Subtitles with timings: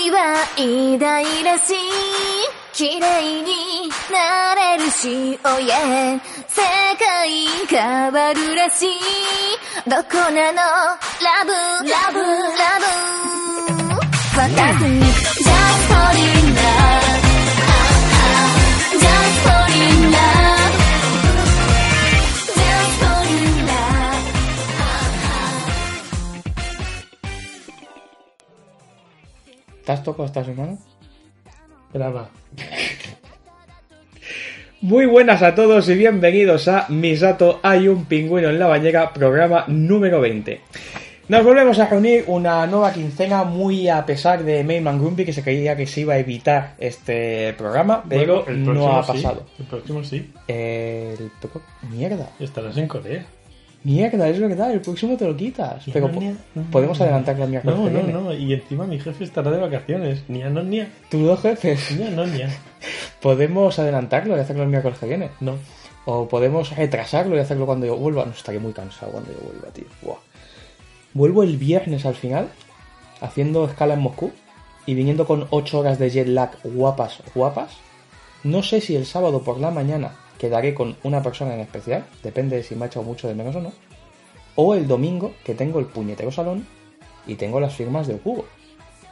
[0.00, 1.76] 恋は偉大らしい
[2.72, 6.18] 綺麗になれるし、oh yeah
[6.48, 6.62] 世
[6.98, 8.88] 界変わるらしい
[9.86, 10.58] どこなの？
[10.62, 11.52] ラブ、
[11.86, 12.86] ラブ、ラブ。
[14.40, 14.99] Fantastic
[29.90, 30.78] ¿Te has tocado esta semana?
[31.92, 32.30] Graba.
[34.80, 39.64] Muy buenas a todos y bienvenidos a Misato Hay un pingüino en la bañera, programa
[39.66, 40.60] número 20.
[41.26, 45.42] Nos volvemos a reunir una nueva quincena muy a pesar de Mayman Grumpy que se
[45.42, 49.46] creía que se iba a evitar este programa, pero Bueno, no ha sí, pasado.
[49.58, 50.32] El próximo sí.
[50.46, 51.32] El
[51.90, 53.26] Mierda, Estarás en Corea.
[53.84, 55.84] Mierda, es verdad, el próximo te lo quitas.
[55.92, 57.04] Pero po- Nia, no, podemos no.
[57.04, 58.32] adelantar la miércoles No, no, no.
[58.34, 60.22] Y encima mi jefe estará de vacaciones.
[60.28, 60.88] Ni a no, ni a.
[61.10, 61.96] Tus dos jefes.
[61.98, 62.48] Ni a no, ni a.
[63.20, 65.30] Podemos adelantarlo y hacerlo el miércoles que viene.
[65.40, 65.56] No.
[66.06, 68.24] O podemos retrasarlo y hacerlo cuando yo vuelva.
[68.24, 69.84] No, estaré muy cansado cuando yo vuelva, tío.
[70.02, 70.16] Buah.
[71.12, 72.48] Vuelvo el viernes al final,
[73.20, 74.30] haciendo escala en Moscú
[74.86, 77.72] y viniendo con 8 horas de jet lag guapas, guapas.
[78.44, 82.56] No sé si el sábado por la mañana quedaré con una persona en especial, depende
[82.56, 83.72] de si me ha echado mucho de menos o no.
[84.56, 86.66] O el domingo, que tengo el puñetero salón
[87.26, 88.46] y tengo las firmas del cubo.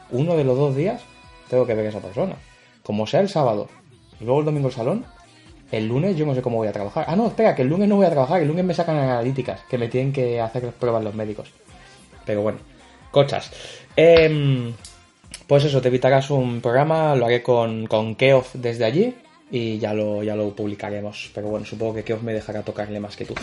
[0.09, 1.03] Uno de los dos días
[1.47, 2.35] tengo que ver a esa persona.
[2.81, 3.69] Como sea el sábado
[4.19, 5.05] luego el domingo el salón,
[5.71, 7.05] el lunes yo no sé cómo voy a trabajar.
[7.07, 9.61] Ah, no, espera, que el lunes no voy a trabajar, el lunes me sacan analíticas,
[9.69, 11.51] que me tienen que hacer las pruebas los médicos.
[12.25, 12.57] Pero bueno,
[13.11, 13.51] cochas.
[13.95, 14.73] Em,
[15.45, 19.15] pues eso, te evitarás un programa, lo haré con, con Keof desde allí
[19.51, 21.31] y ya lo, ya lo publicaremos.
[21.33, 23.35] Pero bueno, supongo que Keof me dejará tocarle más que tú.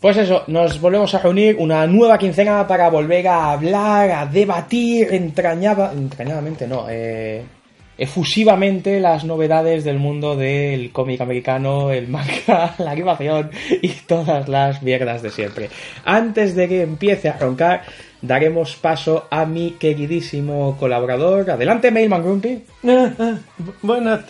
[0.00, 5.12] Pues eso, nos volvemos a reunir una nueva quincena para volver a hablar, a debatir
[5.12, 7.42] entrañaba, entrañadamente, no, eh,
[7.98, 13.50] efusivamente las novedades del mundo del cómic americano, el manga, la animación
[13.82, 15.68] y todas las mierdas de siempre.
[16.04, 17.82] Antes de que empiece a roncar,
[18.22, 21.50] daremos paso a mi queridísimo colaborador.
[21.50, 22.64] Adelante, Mailman Grumpy.
[22.84, 24.28] Ah, ah, bu- buenos,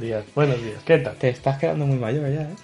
[0.00, 0.24] días.
[0.34, 0.82] Buenos días.
[0.84, 1.14] ¿Qué tal?
[1.16, 2.54] Te estás quedando muy mayor ya, ¿eh?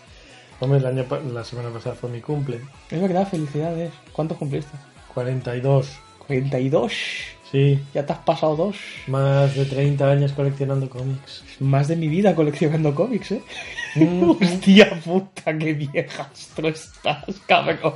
[0.61, 2.61] Hombre, el año, la semana pasada fue mi cumple.
[2.91, 3.93] Es verdad, felicidades.
[4.13, 4.77] ¿Cuántos cumpliste?
[5.15, 5.89] 42.
[6.27, 6.93] 42.
[7.51, 7.81] Sí.
[7.95, 8.77] Ya te has pasado dos.
[9.07, 11.45] Más de 30 años coleccionando cómics.
[11.61, 13.43] Más de mi vida coleccionando cómics, ¿eh?
[13.95, 14.31] Mm.
[14.43, 17.95] Hostia puta, qué viejastro estás, cabrón.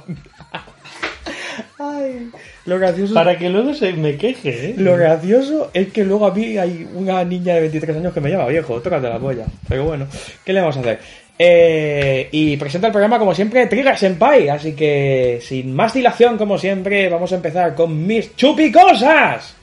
[1.79, 2.31] Ay,
[2.67, 4.75] lo gracioso, Para que luego se me queje, ¿eh?
[4.77, 8.31] lo gracioso es que luego a mí hay una niña de 23 años que me
[8.31, 9.47] llama viejo, tócate la polla.
[9.69, 10.07] Pero bueno,
[10.45, 10.99] ¿qué le vamos a hacer?
[11.39, 16.59] Eh, y presenta el programa como siempre Trigger Senpai, así que sin más dilación como
[16.59, 19.57] siempre vamos a empezar con mis chupicosas.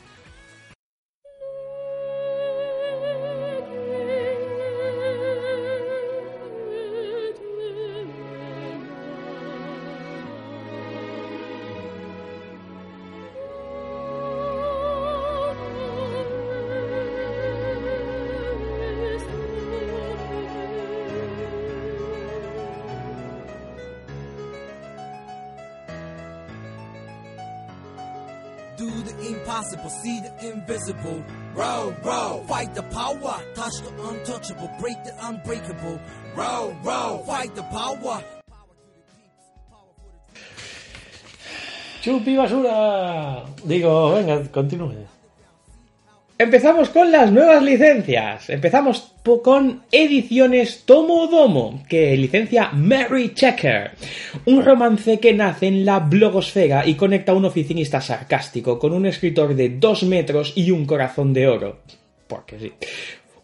[30.70, 31.24] Invisible.
[31.56, 33.42] Row, row, fight the power.
[33.56, 36.00] Touch the untouchable, break the unbreakable.
[36.36, 38.24] Row, row, fight the power.
[42.02, 43.44] ¡Chupi basura!
[43.66, 45.06] Digo, venga, continúe.
[46.42, 48.50] Empezamos con las nuevas licencias.
[48.50, 49.12] Empezamos
[49.44, 53.92] con Ediciones Tomo Domo, que licencia Mary Checker.
[54.46, 59.06] Un romance que nace en la blogosfera y conecta a un oficinista sarcástico con un
[59.06, 61.80] escritor de dos metros y un corazón de oro.
[62.26, 62.72] Porque sí.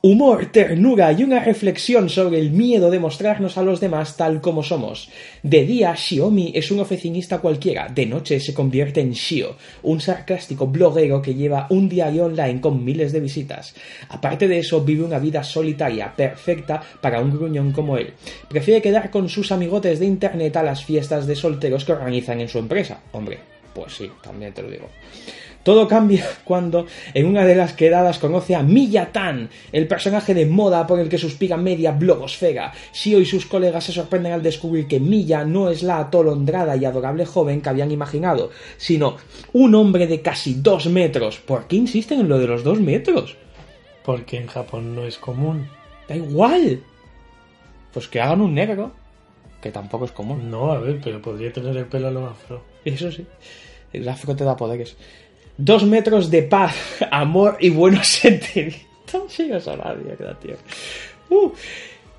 [0.07, 4.61] Humor, ternura y una reflexión sobre el miedo de mostrarnos a los demás tal como
[4.61, 5.09] somos.
[5.41, 10.67] De día, Xiaomi es un oficinista cualquiera, de noche se convierte en Shio, un sarcástico
[10.67, 13.73] bloguero que lleva un diario online con miles de visitas.
[14.09, 18.13] Aparte de eso, vive una vida solitaria, perfecta para un gruñón como él.
[18.47, 22.47] Prefiere quedar con sus amigotes de internet a las fiestas de solteros que organizan en
[22.47, 22.99] su empresa.
[23.11, 23.39] Hombre,
[23.73, 24.87] pues sí, también te lo digo.
[25.65, 26.85] Todo cambia cuando
[27.15, 31.17] en una de las quedadas conoce a Miyatan, el personaje de moda por el que
[31.17, 32.71] suspira media blogosfera.
[32.93, 36.85] Shio y sus colegas se sorprenden al descubrir que Miya no es la atolondrada y
[36.85, 39.17] adorable joven que habían imaginado, sino
[39.53, 41.39] un hombre de casi dos metros.
[41.39, 43.35] ¿Por qué insisten en lo de los dos metros?
[44.05, 45.67] Porque en Japón no es común.
[46.07, 46.83] Da igual.
[47.91, 48.91] Pues que hagan un negro,
[49.63, 50.51] que tampoco es común.
[50.51, 52.61] No, a ver, pero podría tener el pelo a lo afro.
[52.85, 53.25] Eso sí.
[53.93, 54.95] El afro te da poderes.
[55.57, 56.75] Dos metros de paz,
[57.11, 58.83] amor y buenos sentimientos.
[59.29, 60.55] Sí, eso la mierda, tío.
[61.29, 61.51] Uh,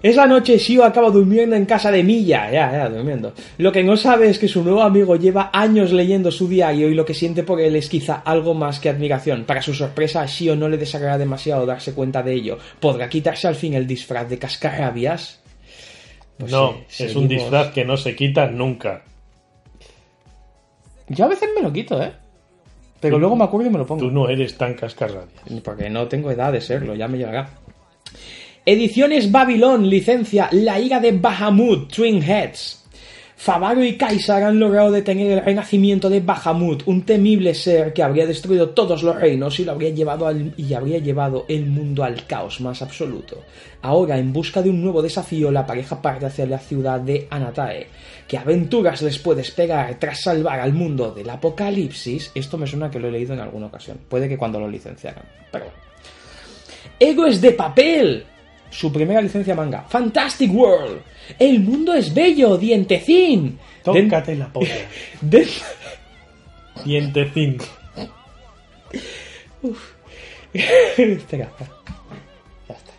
[0.03, 3.33] esa noche Shio acaba durmiendo en casa de Milla, ya, ya, durmiendo.
[3.59, 6.95] Lo que no sabe es que su nuevo amigo lleva años leyendo su diario y
[6.95, 9.45] lo que siente por él es quizá algo más que admiración.
[9.45, 12.59] Para su sorpresa, a Shio no le desagrada demasiado darse cuenta de ello.
[12.79, 15.41] ¿Podrá quitarse al fin el disfraz de cascarrabias?
[16.39, 19.03] Pues no, sí, es un disfraz que no se quita nunca.
[21.09, 22.13] Yo a veces me lo quito, ¿eh?
[23.07, 24.03] Pero luego me acuerdo y me lo pongo.
[24.03, 25.43] Tú no eres tan cascarrabias.
[25.63, 27.49] Porque no tengo edad de serlo, ya me llegará.
[28.65, 32.86] Ediciones Babylon licencia La ira de Bahamut, Twin Heads.
[33.39, 38.27] Favaro y Kaisar han logrado detener el renacimiento de Bahamut, un temible ser que habría
[38.27, 42.27] destruido todos los reinos y lo habría llevado al- y habría llevado el mundo al
[42.27, 43.43] caos más absoluto.
[43.83, 47.89] Ahora, en busca de un nuevo desafío, la pareja parte hacia la ciudad de Anatae.
[48.27, 52.33] ¿Qué aventuras les puede esperar tras salvar al mundo del apocalipsis?
[52.35, 53.99] Esto me suena que lo he leído en alguna ocasión.
[54.09, 55.67] Puede que cuando lo licenciaran, pero.
[56.99, 58.25] Héroes de papel.
[58.71, 59.85] Su primera licencia manga.
[59.89, 60.99] Fantastic World.
[61.39, 63.59] El mundo es bello, dientecín.
[63.85, 64.75] Den- Tócate la polla.
[65.21, 65.49] den-
[66.85, 67.59] Dientecín.
[70.53, 71.51] Espera, espera.
[72.69, 72.93] Ya está.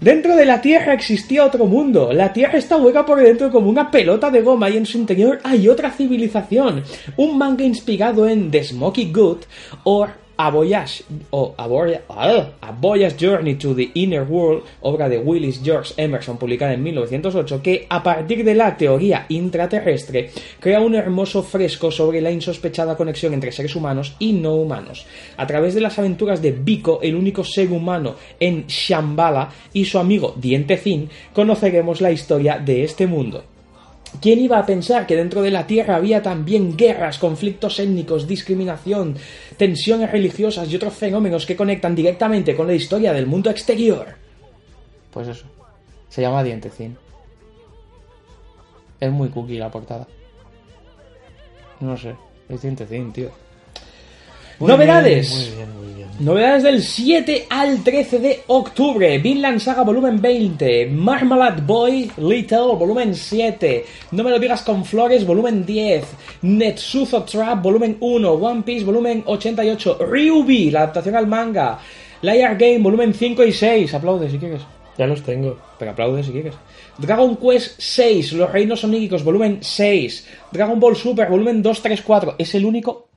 [0.00, 2.12] Dentro de la Tierra existía otro mundo.
[2.12, 5.40] La Tierra está hueca por dentro como una pelota de goma y en su interior
[5.44, 6.82] hay otra civilización.
[7.16, 9.38] Un manga inspirado en The Smoky Good
[9.84, 10.06] o
[10.40, 15.18] A Voyage, o A Voy- ah, A Voyage Journey to the Inner World, obra de
[15.18, 20.30] Willis George Emerson publicada en 1908, que a partir de la teoría intraterrestre
[20.60, 25.06] crea un hermoso fresco sobre la insospechada conexión entre seres humanos y no humanos.
[25.36, 29.98] A través de las aventuras de Biko, el único ser humano en Shambhala, y su
[29.98, 33.42] amigo Dientecín, conoceremos la historia de este mundo.
[34.20, 39.16] ¿Quién iba a pensar que dentro de la Tierra había también guerras, conflictos étnicos, discriminación,
[39.56, 44.06] tensiones religiosas y otros fenómenos que conectan directamente con la historia del mundo exterior?
[45.12, 45.44] Pues eso.
[46.08, 46.96] Se llama Dientecín.
[48.98, 50.06] Es muy cookie la portada.
[51.80, 52.14] No sé.
[52.48, 53.30] Es Dientecín, tío.
[54.58, 55.30] Muy Novedades.
[55.30, 55.97] bien, muy bien, muy bien.
[56.20, 59.18] Novedades del 7 al 13 de octubre.
[59.20, 60.86] Vinland Saga volumen 20.
[60.86, 63.84] Marmalade Boy Little volumen 7.
[64.10, 66.04] No me lo digas con flores volumen 10.
[66.42, 68.32] Netsuzo Trap volumen 1.
[68.32, 69.98] One Piece volumen 88.
[70.10, 71.78] Ryubi, la adaptación al manga.
[72.22, 73.94] Liar Game volumen 5 y 6.
[73.94, 74.62] Aplaude si quieres.
[74.98, 75.56] Ya los tengo.
[75.78, 76.54] Pero aplaude si quieres.
[76.98, 80.26] Dragon Quest 6, Los Reinos Oníricos, volumen 6.
[80.50, 82.34] Dragon Ball Super, volumen 2, 3, 4.
[82.38, 83.07] Es el único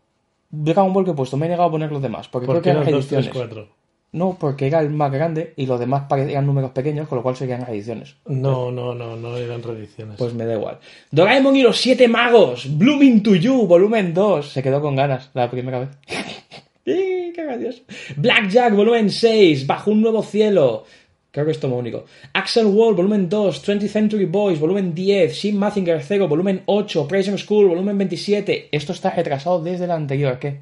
[0.51, 1.37] Dragon Ball que he puesto.
[1.37, 2.27] Me he negado a poner los demás.
[2.27, 3.49] Porque ¿Por creo qué que eran los 2, 3, ediciones.
[3.49, 3.81] 4?
[4.13, 7.37] No, porque era el más grande y los demás parecían números pequeños, con lo cual
[7.37, 8.17] serían ediciones.
[8.25, 10.17] No, no, no, no eran reediciones.
[10.17, 10.79] Pues me da igual.
[11.11, 14.51] Doraemon y los siete magos, Blooming to You, volumen 2.
[14.51, 15.89] Se quedó con ganas la primera vez.
[16.85, 17.83] ¡Eh, ¡Qué gracioso!
[18.17, 20.83] Blackjack, volumen 6, Bajo un nuevo cielo.
[21.31, 22.05] Creo que es tomo único.
[22.33, 27.37] Axel Wall, volumen 2, 20th Century Boys, volumen 10, Shin Mazinger 0, volumen 8, Prison
[27.37, 28.67] School, volumen 27.
[28.71, 30.59] Esto está retrasado desde el anterior, ¿qué?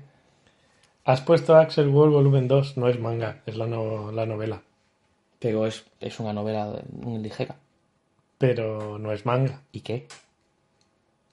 [1.05, 4.61] Has puesto Axel World volumen 2, no es manga, es la, no- la novela.
[5.39, 7.55] Pero es, es una novela ligera.
[8.37, 9.61] Pero no es manga.
[9.71, 10.05] ¿Y qué?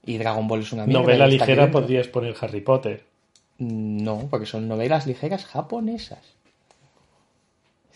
[0.07, 1.03] Y Dragon Ball es una mierda.
[1.03, 3.05] novela ligera podrías poner Harry Potter.
[3.59, 6.36] No, porque son novelas ligeras japonesas.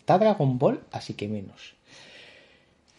[0.01, 1.75] Está Dragon Ball, así que menos.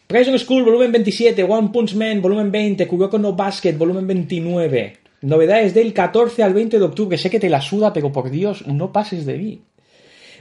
[0.08, 4.98] Prison School, volumen 27, One Punch Man, volumen 20, Kuroko no Basket, volumen 29.
[5.22, 7.17] Novedades del 14 al 20 de octubre.
[7.17, 9.62] Sé que te la suda, pero por Dios, no pases de mí.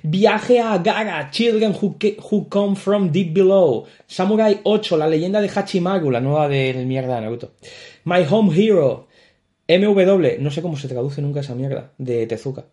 [0.02, 3.84] Viaje a Gaga, Children Who, Come From Deep Below.
[4.06, 7.52] Samurai 8, la leyenda de Hachimaru, la nueva del mierda de Naruto.
[8.04, 9.08] My Home Hero.
[9.78, 12.64] MW, no sé cómo se traduce nunca esa mierda, de Tezuka.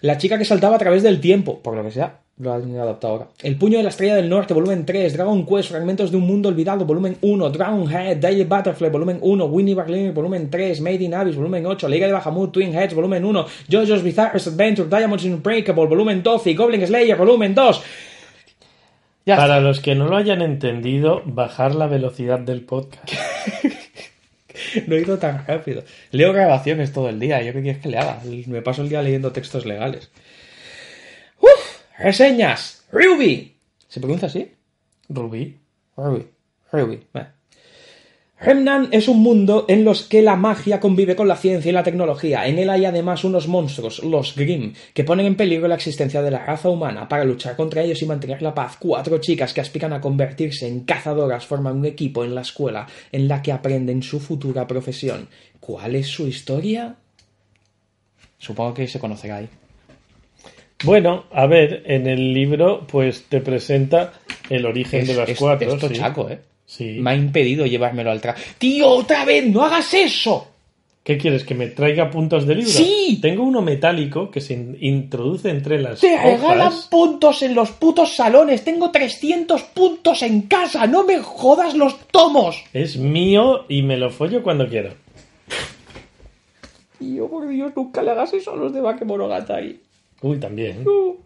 [0.00, 3.12] La chica que saltaba a través del tiempo, por lo que sea, lo han adaptado
[3.12, 3.28] ahora.
[3.42, 5.12] El puño de la estrella del norte, volumen 3.
[5.12, 7.50] Dragon Quest, fragmentos de un mundo olvidado, volumen 1.
[7.50, 9.44] Dragon Head, Daily Butterfly, volumen 1.
[9.44, 10.80] Winnie Berliner, volumen 3.
[10.80, 11.88] Made in Abyss, volumen 8.
[11.88, 13.46] Liga de Bahamut, Twin Heads, volumen 1.
[13.68, 16.50] JoJo's Bizarre Adventure, Diamonds Unbreakable, volumen 12.
[16.50, 17.82] y Goblin Slayer, volumen 2.
[19.24, 19.46] Ya está.
[19.46, 23.08] Para los que no lo hayan entendido, bajar la velocidad del podcast.
[24.86, 25.84] No he ido tan rápido.
[26.10, 27.42] Leo grabaciones todo el día.
[27.42, 28.20] ¿Yo qué quieres que le haga?
[28.46, 30.10] Me paso el día leyendo textos legales.
[31.40, 31.82] ¡Uf!
[31.98, 32.84] Reseñas.
[32.90, 33.56] Ruby.
[33.88, 34.52] ¿Se pronuncia así?
[35.08, 35.58] Rubí.
[35.96, 36.26] Ruby.
[36.72, 37.06] Ruby.
[37.12, 37.41] Vale.
[38.44, 41.84] Remnant es un mundo en los que la magia convive con la ciencia y la
[41.84, 42.46] tecnología.
[42.48, 46.30] En él hay además unos monstruos, los Grimm, que ponen en peligro la existencia de
[46.32, 47.08] la raza humana.
[47.08, 50.80] Para luchar contra ellos y mantener la paz, cuatro chicas que aspiran a convertirse en
[50.80, 55.28] cazadoras forman un equipo en la escuela en la que aprenden su futura profesión.
[55.60, 56.96] ¿Cuál es su historia?
[58.38, 59.48] Supongo que se conocerá ahí.
[60.82, 64.14] Bueno, a ver, en el libro pues te presenta
[64.50, 65.72] el origen Es, de las es- cuatro.
[65.72, 65.94] esto sí.
[65.94, 66.40] chaco, ¿eh?
[66.72, 66.96] Sí.
[67.00, 68.34] Me ha impedido llevármelo al tra...
[68.56, 69.46] ¡Tío, otra vez!
[69.46, 70.48] ¡No hagas eso!
[71.04, 71.44] ¿Qué quieres?
[71.44, 72.70] ¿Que me traiga puntos de libro?
[72.70, 73.18] ¡Sí!
[73.20, 78.16] Tengo uno metálico que se in- introduce entre las Te regalan puntos en los putos
[78.16, 78.64] salones.
[78.64, 80.86] Tengo 300 puntos en casa.
[80.86, 82.64] No me jodas los tomos.
[82.72, 84.94] Es mío y me lo follo cuando quiero.
[86.98, 89.78] Tío, por Dios, nunca le hagas eso a los de Bakemonogatari.
[90.22, 90.86] Uy, también.
[90.88, 91.16] Uh.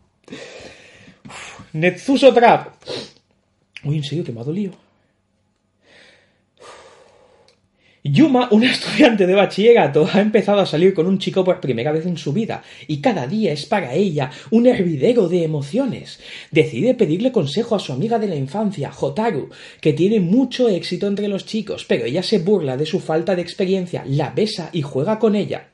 [1.75, 2.69] Netsuso Trap.
[3.85, 4.73] Uy, en serio, que me ha dolido.
[8.13, 12.07] Yuma, una estudiante de bachillerato, ha empezado a salir con un chico por primera vez
[12.07, 16.21] en su vida y cada día es para ella un hervidero de emociones.
[16.51, 21.29] Decide pedirle consejo a su amiga de la infancia, Hotaru, que tiene mucho éxito entre
[21.29, 25.19] los chicos, pero ella se burla de su falta de experiencia, la besa y juega
[25.19, 25.69] con ella.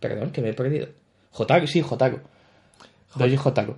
[0.00, 0.88] Perdón, que me he perdido.
[1.32, 2.20] Hotaru, sí, Hotaru.
[3.14, 3.76] Doji Hotaru.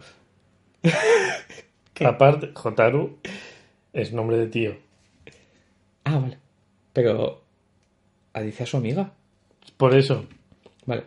[2.05, 3.19] Aparte, Jotaru
[3.93, 4.77] es nombre de tío.
[6.05, 6.39] Ah, vale.
[6.93, 7.40] Pero...
[8.33, 9.13] ¿a dice a su amiga?
[9.77, 10.27] Por eso.
[10.87, 11.05] Vale.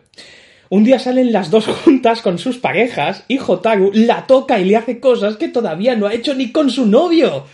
[0.70, 4.76] Un día salen las dos juntas con sus parejas y Hotaru la toca y le
[4.76, 7.44] hace cosas que todavía no ha hecho ni con su novio.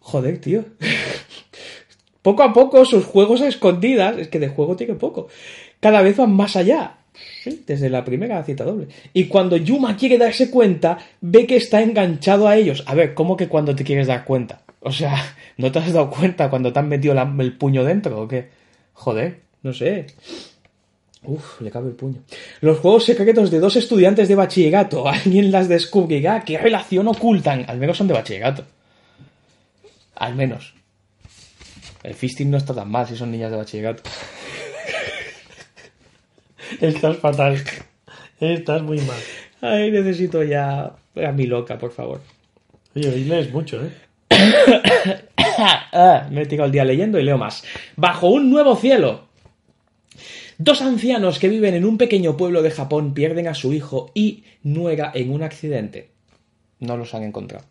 [0.00, 0.64] Joder, tío.
[2.22, 5.26] Poco a poco sus juegos a escondidas, es que de juego tiene poco,
[5.80, 6.98] cada vez van más allá.
[7.42, 8.86] Sí, desde la primera cita doble.
[9.12, 12.84] Y cuando Yuma quiere darse cuenta, ve que está enganchado a ellos.
[12.86, 14.62] A ver, ¿cómo que cuando te quieres dar cuenta?
[14.82, 18.20] O sea, ¿no te has dado cuenta cuando te han metido la- el puño dentro
[18.22, 18.50] o qué?
[18.94, 20.06] Joder, no sé.
[21.24, 22.18] Uf, le cabe el puño.
[22.60, 25.06] Los juegos secretos de dos estudiantes de bachillerato.
[25.08, 26.44] Alguien las descubrirá.
[26.44, 27.64] ¿Qué relación ocultan?
[27.68, 28.64] Al menos son de bachillerato.
[30.16, 30.74] Al menos.
[32.02, 34.02] El fisting no está tan mal si son niñas de bachillerato.
[36.80, 37.62] Estás fatal.
[38.40, 39.18] Estás muy mal.
[39.60, 42.20] Ay, necesito ya a mi loca, por favor.
[42.96, 43.92] Oye, hoy lees mucho, ¿eh?
[45.94, 47.62] Ah, me he tirado el día leyendo y leo más.
[47.96, 49.26] Bajo un nuevo cielo.
[50.58, 54.44] Dos ancianos que viven en un pequeño pueblo de Japón pierden a su hijo y
[54.62, 56.08] nuera en un accidente.
[56.80, 57.64] No los han encontrado.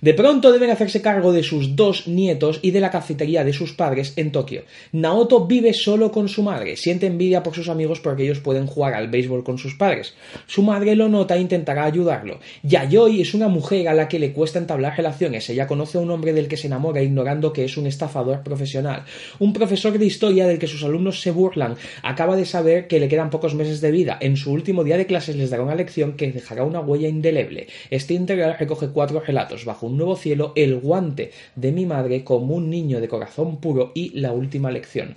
[0.00, 3.72] De pronto deben hacerse cargo de sus dos nietos y de la cafetería de sus
[3.72, 4.64] padres en Tokio.
[4.92, 8.94] Naoto vive solo con su madre, siente envidia por sus amigos porque ellos pueden jugar
[8.94, 10.14] al béisbol con sus padres.
[10.46, 12.40] Su madre lo nota e intentará ayudarlo.
[12.62, 15.48] Yayoi es una mujer a la que le cuesta entablar relaciones.
[15.48, 19.04] Ella conoce a un hombre del que se enamora ignorando que es un estafador profesional.
[19.38, 23.08] Un profesor de historia del que sus alumnos se burlan acaba de saber que le
[23.08, 24.18] quedan pocos meses de vida.
[24.20, 27.68] En su último día de clases les dará una lección que dejará una huella indeleble.
[27.90, 29.55] Este integral recoge cuatro relatos.
[29.64, 33.92] Bajo un nuevo cielo, El guante de mi madre como un niño de corazón puro
[33.94, 35.14] y La última lección.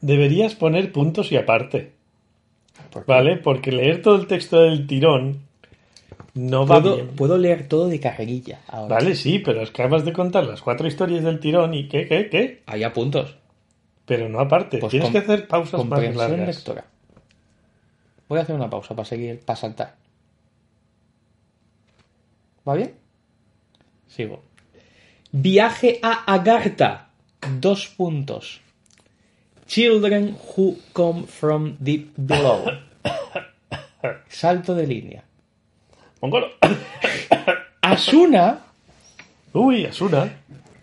[0.00, 1.92] Deberías poner puntos y aparte.
[3.06, 3.36] ¿Vale?
[3.36, 5.40] Porque leer todo el texto del tirón
[6.34, 7.08] no va Puedo, bien.
[7.08, 8.96] puedo leer todo de carrerilla ahora.
[8.96, 12.06] Vale, sí, pero es que acabas de contar las cuatro historias del tirón y ¿qué,
[12.06, 12.62] qué, qué?
[12.66, 13.36] Hay puntos.
[14.06, 14.78] Pero no aparte.
[14.78, 16.46] Pues Tienes que hacer pausas más largas.
[16.46, 16.84] lectora.
[18.28, 19.94] Voy a hacer una pausa para seguir, para saltar.
[22.68, 22.94] ¿Va bien?
[24.08, 24.42] Sigo.
[25.32, 27.08] Viaje a Agartha.
[27.60, 28.60] Dos puntos.
[29.66, 32.66] Children who come from deep below.
[34.28, 35.24] Salto de línea.
[36.20, 36.48] Mongolo.
[37.80, 38.58] Asuna.
[39.54, 40.30] Uy, Asuna.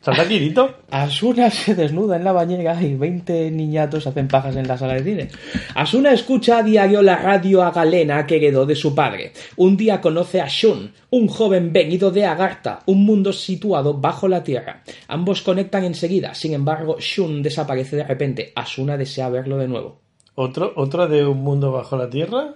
[0.05, 0.69] Salta Kirito.
[0.91, 5.03] Asuna se desnuda en la bañera y 20 niñatos hacen pajas en la sala de
[5.03, 5.29] cine.
[5.73, 9.31] Asuna escucha a diario la radio a galena que heredó de su padre.
[9.57, 14.43] Un día conoce a Shun, un joven venido de Agartha, un mundo situado bajo la
[14.43, 14.83] tierra.
[15.07, 18.53] Ambos conectan enseguida, sin embargo, Shun desaparece de repente.
[18.53, 20.01] Asuna desea verlo de nuevo.
[20.35, 22.53] ¿Otro, ¿Otro de un mundo bajo la tierra?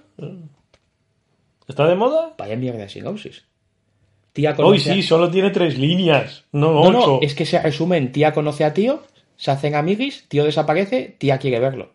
[1.67, 2.35] ¿Está de moda?
[2.37, 3.48] Vaya mierda de sinopsis.
[4.33, 6.91] Tía Hoy conoce a- sí, solo tiene tres líneas, no No, ocho.
[6.91, 9.03] no, es que se resume en tía conoce a tío,
[9.35, 11.91] se hacen amiguis, tío desaparece, tía quiere verlo.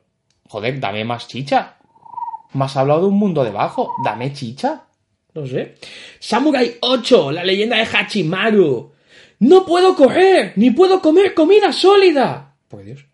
[0.49, 1.77] Joder, dame más chicha.
[2.53, 4.83] Más hablado de un mundo debajo, dame chicha.
[5.35, 5.75] No sé.
[6.21, 8.93] Samurai 8, la leyenda de Hachimaru.
[9.41, 10.53] ¡No puedo correr!
[10.57, 12.55] ¡Ni puedo comer comida sólida!
[12.69, 13.05] Por Dios.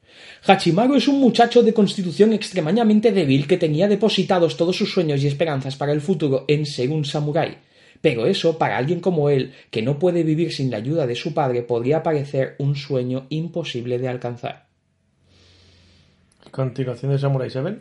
[0.46, 5.26] Hachimaru es un muchacho de constitución extremadamente débil que tenía depositados todos sus sueños y
[5.26, 7.56] esperanzas para el futuro en ser un samurái.
[8.00, 11.34] Pero eso, para alguien como él, que no puede vivir sin la ayuda de su
[11.34, 14.66] padre, podría parecer un sueño imposible de alcanzar.
[16.50, 17.76] ¿Continuación de Samurai 7?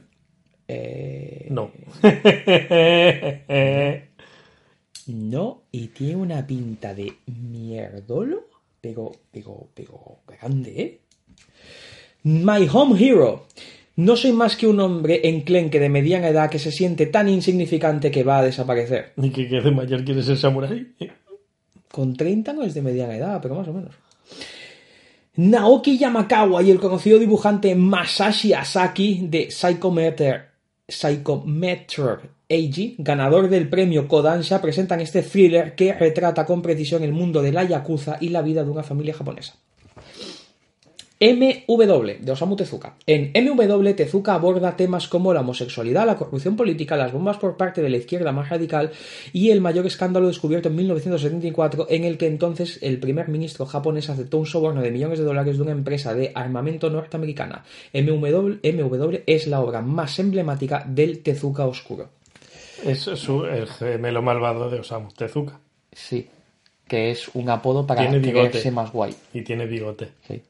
[0.68, 1.72] Eh, No.
[5.08, 8.48] No, y tiene una pinta de mierdolo,
[8.80, 11.00] pero, pero, pero grande, ¿eh?
[12.24, 13.48] My Home Hero.
[14.00, 18.10] No soy más que un hombre enclenque de mediana edad que se siente tan insignificante
[18.10, 19.12] que va a desaparecer.
[19.18, 20.96] ¿Y que de mayor quiere ser samurái?
[21.91, 23.94] Con 30 no es de mediana edad, pero más o menos.
[25.36, 30.46] Naoki Yamakawa y el conocido dibujante Masashi Asaki de Psychometer,
[30.88, 37.41] Psychometer Eiji, ganador del premio Kodansha, presentan este thriller que retrata con precisión el mundo
[37.41, 39.56] de la Yakuza y la vida de una familia japonesa.
[41.20, 42.96] MW de Osamu Tezuka.
[43.06, 47.82] En MW, Tezuka aborda temas como la homosexualidad, la corrupción política, las bombas por parte
[47.82, 48.92] de la izquierda más radical
[49.34, 54.10] y el mayor escándalo descubierto en 1974 en el que entonces el primer ministro japonés
[54.10, 57.66] aceptó un soborno de millones de dólares de una empresa de armamento norteamericana.
[57.94, 62.10] MW, MW es la obra más emblemática del Tezuka oscuro.
[62.86, 65.60] Es su, el gemelo malvado de Osamu Tezuka.
[65.92, 66.30] Sí,
[66.88, 68.52] que es un apodo para Tiene bigote.
[68.52, 69.14] creerse más guay.
[69.34, 70.12] Y tiene bigote.
[70.26, 70.42] Sí.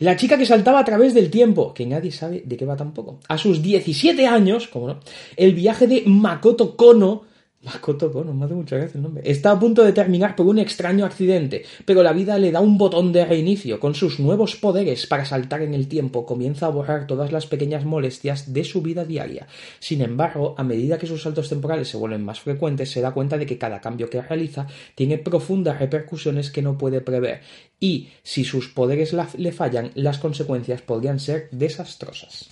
[0.00, 3.20] La chica que saltaba a través del tiempo, que nadie sabe de qué va tampoco.
[3.28, 5.00] A sus 17 años, como no,
[5.36, 7.24] el viaje de Makoto Kono,
[7.62, 10.58] Makoto Kono, me hace mucha gracia el nombre, está a punto de terminar por un
[10.58, 13.78] extraño accidente, pero la vida le da un botón de reinicio.
[13.78, 17.84] Con sus nuevos poderes para saltar en el tiempo, comienza a borrar todas las pequeñas
[17.84, 19.46] molestias de su vida diaria.
[19.78, 23.36] Sin embargo, a medida que sus saltos temporales se vuelven más frecuentes, se da cuenta
[23.36, 27.42] de que cada cambio que realiza tiene profundas repercusiones que no puede prever,
[27.78, 32.48] y si sus poderes le fallan, las consecuencias podrían ser desastrosas.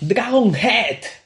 [0.00, 1.17] Dragon Head.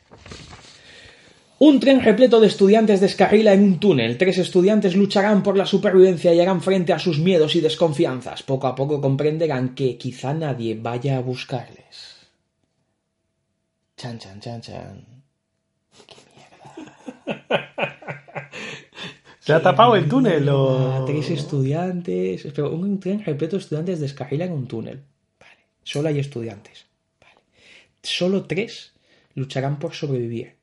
[1.65, 4.19] Un tren repleto de estudiantes descarrila en un túnel.
[4.19, 8.43] Tres estudiantes lucharán por la supervivencia y harán frente a sus miedos y desconfianzas.
[8.43, 12.27] Poco a poco comprenderán que quizá nadie vaya a buscarles.
[13.97, 15.07] Chan, chan, chan, chan.
[19.39, 21.05] ¿Se ha tapado el túnel Ah, o...?
[21.05, 22.45] tres estudiantes.
[22.45, 25.01] Espera, un tren repleto de estudiantes descarrila en un túnel.
[25.39, 25.61] Vale.
[25.85, 26.87] Solo hay estudiantes.
[27.21, 27.41] Vale.
[28.03, 28.95] Solo tres
[29.37, 30.61] lucharán por sobrevivir.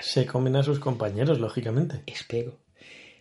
[0.00, 2.02] Se comen a sus compañeros, lógicamente.
[2.06, 2.58] Espero.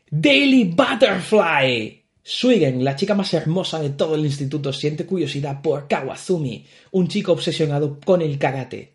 [0.09, 2.01] Daily Butterfly.
[2.23, 7.31] Suigen, la chica más hermosa de todo el instituto, siente curiosidad por Kawazumi, un chico
[7.31, 8.90] obsesionado con el karate.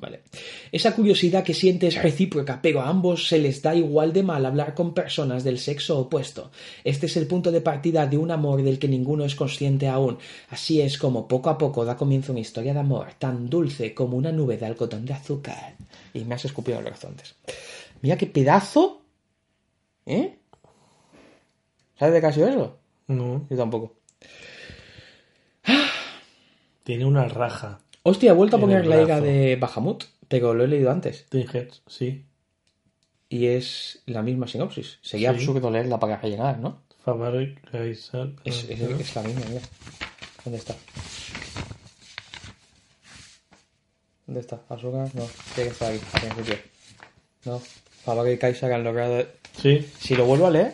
[0.00, 0.22] Vale.
[0.70, 4.46] Esa curiosidad que siente es recíproca, pero a ambos se les da igual de mal
[4.46, 6.52] hablar con personas del sexo opuesto.
[6.84, 10.18] Este es el punto de partida de un amor del que ninguno es consciente aún.
[10.50, 14.16] Así es como poco a poco da comienzo una historia de amor tan dulce como
[14.16, 15.74] una nube de algodón de azúcar.
[16.14, 17.34] Y me has escupido los horizontes.
[18.00, 19.02] Mira qué pedazo.
[20.06, 20.38] ¿Eh?
[21.98, 22.78] ¿Sabes de qué ha sido eso?
[23.08, 23.96] No, Yo tampoco.
[26.84, 27.80] tiene una raja.
[28.08, 29.22] Hostia, he vuelto a poner la brazo.
[29.22, 31.26] de Bahamut, pero lo he leído antes.
[31.32, 32.24] Heads, sí.
[33.28, 34.98] Y es la misma sinopsis.
[35.02, 35.36] Sería Sí.
[35.36, 36.82] absurdo leerla para rellenar, ¿no?
[37.04, 38.36] Fabric, Raisal...
[38.44, 39.60] Es, es- es la misma, mira.
[40.44, 40.74] ¿Dónde está?
[44.26, 44.60] ¿Dónde está?
[44.68, 45.08] ¿Azúcar?
[45.14, 46.58] No, tiene que estar aquí, al principio.
[47.44, 47.60] No.
[48.04, 49.26] Favor y han logrado.
[49.60, 50.72] Sí, Si lo vuelvo a leer,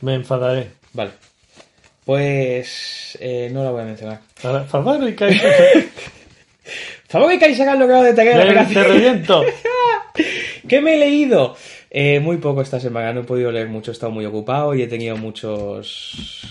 [0.00, 0.70] me enfadaré.
[0.92, 1.12] vale.
[2.04, 3.16] Pues.
[3.20, 4.20] eh, no la voy a mencionar.
[4.44, 5.20] Ahora, Fabric,
[7.08, 7.20] Raisal...
[7.20, 9.44] Favor y Kaiser han logrado detener la te reviento.
[10.68, 11.56] ¿Qué me he leído?
[11.90, 14.82] Eh, muy poco esta semana, no he podido leer mucho, he estado muy ocupado y
[14.82, 16.42] he tenido muchos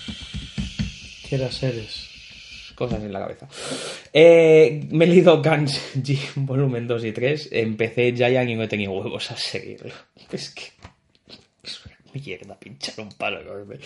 [1.28, 2.08] Quiera seres.
[2.74, 3.48] cosas en la cabeza.
[4.12, 8.92] Eh, me he leído Ganji volumen 2 y 3, empecé Giant y no he tenido
[8.92, 9.94] huevos a seguirlo.
[10.32, 10.62] Es que
[11.62, 13.76] es una mierda pinchar un palo enorme.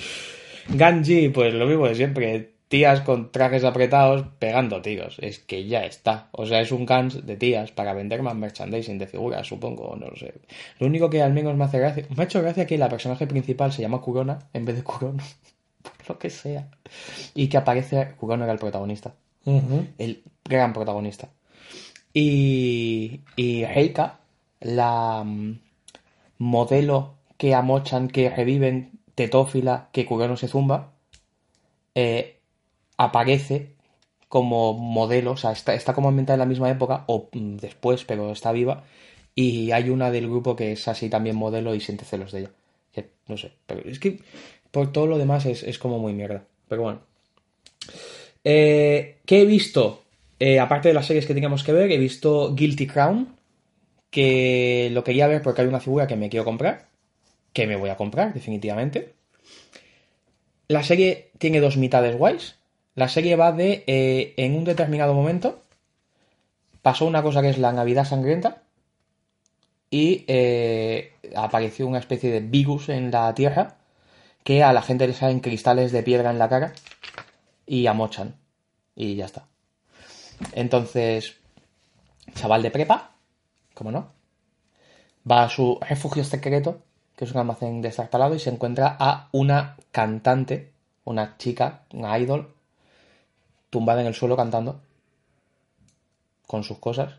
[0.68, 5.84] Ganji, pues lo mismo de siempre, tías con trajes apretados pegando tiros, es que ya
[5.84, 6.28] está.
[6.32, 10.08] O sea, es un Gans de tías para vender más merchandising de figuras, supongo, no
[10.08, 10.34] lo sé.
[10.78, 13.26] Lo único que al menos me hace gracia, me ha hecho gracia que la personaje
[13.26, 15.22] principal se llama Kurona en vez de Kurono,
[15.82, 16.68] por lo que sea.
[17.34, 21.30] Y que aparece, Kurono era el protagonista el gran protagonista.
[22.12, 24.20] Y, y Reika,
[24.60, 25.58] la mm,
[26.38, 30.92] modelo que amochan, que reviven, tetófila, que Kurono se zumba,
[31.94, 32.39] eh,
[33.00, 33.74] aparece
[34.28, 38.04] como modelo, o sea, está, está como ambientada en la misma época, o mm, después,
[38.04, 38.84] pero está viva,
[39.34, 42.50] y hay una del grupo que es así también modelo y siente celos de ella.
[43.26, 44.18] No sé, pero es que
[44.70, 46.44] Por todo lo demás es, es como muy mierda.
[46.68, 47.00] Pero bueno.
[48.44, 50.02] Eh, ¿Qué he visto?
[50.38, 53.36] Eh, aparte de las series que teníamos que ver, he visto Guilty Crown.
[54.10, 56.88] Que lo quería ver porque hay una figura que me quiero comprar.
[57.52, 59.14] Que me voy a comprar, definitivamente.
[60.68, 62.59] La serie tiene dos mitades guays.
[62.94, 63.84] La serie va de.
[63.86, 65.62] eh, en un determinado momento.
[66.82, 68.62] Pasó una cosa que es la Navidad Sangrienta.
[69.90, 73.76] Y eh, apareció una especie de virus en la Tierra.
[74.44, 76.72] Que a la gente le salen cristales de piedra en la cara.
[77.66, 78.34] Y amochan.
[78.96, 79.44] Y ya está.
[80.52, 81.36] Entonces.
[82.34, 83.12] Chaval de prepa.
[83.74, 84.12] ¿Cómo no?
[85.30, 86.82] Va a su refugio secreto.
[87.16, 88.34] Que es un almacén destartalado.
[88.34, 90.72] Y se encuentra a una cantante.
[91.04, 91.82] Una chica.
[91.92, 92.54] Una idol.
[93.70, 94.80] Tumbada en el suelo cantando.
[96.46, 97.14] Con sus cosas.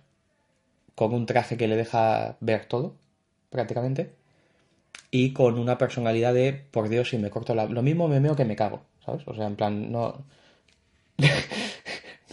[0.95, 2.95] Con un traje que le deja ver todo.
[3.49, 4.13] Prácticamente.
[5.09, 7.65] Y con una personalidad de, por Dios, si me corto la...
[7.65, 9.23] Lo mismo me meo que me cago, ¿sabes?
[9.27, 10.23] O sea, en plan, no...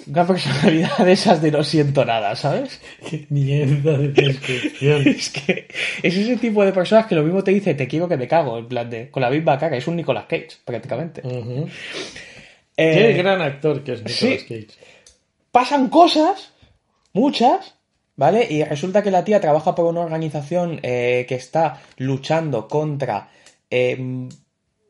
[0.09, 2.81] una personalidad de esas de no siento nada, ¿sabes?
[3.09, 5.03] Qué mierda de descripción.
[5.07, 5.69] Es que
[6.03, 8.59] es ese tipo de personas que lo mismo te dice, te quiero que me cago,
[8.59, 11.23] en plan de, con la misma cara, es un Nicolas Cage, prácticamente.
[12.79, 14.47] Eh, Qué gran actor que es Nicolas sí.
[14.47, 14.69] Cage.
[15.51, 16.53] pasan cosas,
[17.13, 17.75] muchas,
[18.15, 18.47] ¿vale?
[18.49, 23.31] Y resulta que la tía trabaja por una organización eh, que está luchando contra
[23.69, 24.29] eh,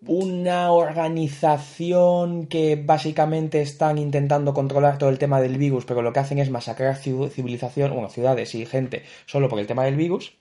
[0.06, 6.20] una organización que básicamente están intentando controlar todo el tema del virus, pero lo que
[6.20, 10.36] hacen es masacrar civilización, bueno, ciudades y gente solo por el tema del virus.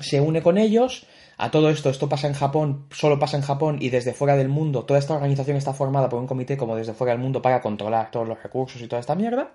[0.00, 1.06] Se une con ellos.
[1.38, 4.48] A todo esto, esto pasa en Japón, solo pasa en Japón y desde fuera del
[4.48, 7.60] mundo, toda esta organización está formada por un comité como desde fuera del mundo para
[7.60, 9.52] controlar todos los recursos y toda esta mierda.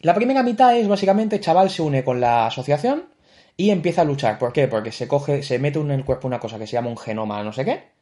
[0.00, 3.06] La primera mitad es básicamente chaval se une con la asociación
[3.56, 4.38] y empieza a luchar.
[4.38, 4.68] ¿Por qué?
[4.68, 7.42] Porque se coge, se mete en el cuerpo una cosa que se llama un genoma
[7.42, 7.92] no sé qué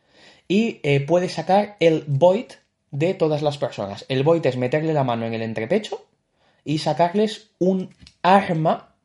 [0.50, 2.46] y eh, puede sacar el void
[2.90, 4.04] de todas las personas.
[4.08, 6.04] El void es meterle la mano en el entrepecho
[6.64, 8.96] y sacarles un arma,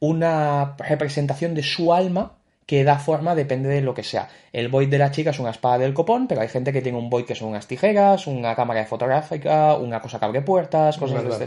[0.00, 2.39] una representación de su alma
[2.70, 4.28] que da forma depende de lo que sea.
[4.52, 6.98] El void de la chica es una espada del copón, pero hay gente que tiene
[6.98, 11.24] un void que son unas tijeras, una cámara fotográfica, una cosa que abre puertas, cosas
[11.24, 11.44] de este.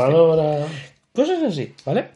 [1.14, 2.10] Cosas así, ¿vale?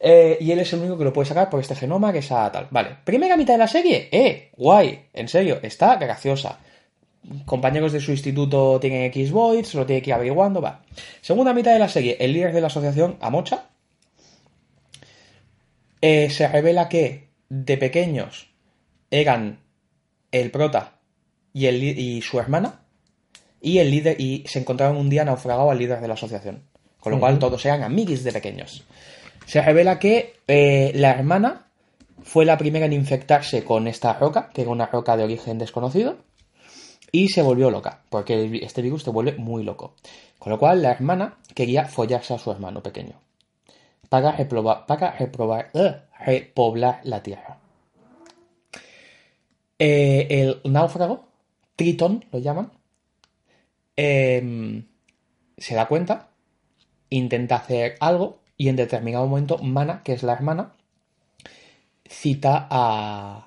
[0.00, 2.32] Eh, y él es el único que lo puede sacar por este genoma que es
[2.32, 2.68] a tal.
[2.70, 2.96] Vale.
[3.04, 6.58] Primera mitad de la serie, eh, guay, en serio, está graciosa.
[7.44, 10.80] Compañeros de su instituto tienen X voids, lo tiene que ir averiguando, va.
[11.20, 13.66] Segunda mitad de la serie, el líder de la asociación, Amocha,
[16.00, 18.48] eh, se revela que de pequeños
[19.10, 19.60] eran
[20.32, 20.98] el prota
[21.52, 22.82] y, el, y su hermana,
[23.60, 26.62] y el líder, y se encontraron un día naufragado al líder de la asociación.
[27.00, 28.84] Con lo cual todos eran amiguis de pequeños.
[29.46, 31.66] Se revela que eh, la hermana
[32.22, 36.18] fue la primera en infectarse con esta roca, que era una roca de origen desconocido,
[37.10, 39.94] y se volvió loca, porque este virus te vuelve muy loco.
[40.38, 43.20] Con lo cual la hermana quería follarse a su hermano pequeño,
[44.08, 45.70] para, reproba- para reprobar,
[46.20, 47.58] ugh, repoblar la Tierra.
[49.78, 51.28] Eh, el náufrago,
[51.76, 52.72] Tritón lo llaman,
[53.96, 54.86] em,
[55.56, 56.30] se da cuenta,
[57.10, 60.74] intenta hacer algo y en determinado momento Mana, que es la hermana,
[62.04, 63.44] cita a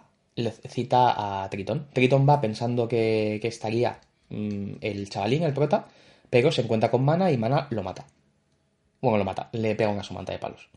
[0.69, 1.87] cita a Tritón.
[1.93, 5.87] Tritón va pensando que, que estaría mm, el chavalín, el prota,
[6.29, 8.05] pero se encuentra con Mana y Mana lo mata.
[9.01, 10.69] Bueno, lo mata, le pega una somanta de palos.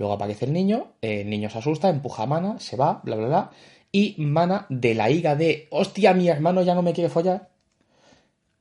[0.00, 3.26] Luego aparece el niño, el niño se asusta, empuja a Mana, se va, bla, bla,
[3.26, 3.50] bla.
[3.92, 7.50] Y Mana, de la higa de, hostia, mi hermano ya no me quiere follar,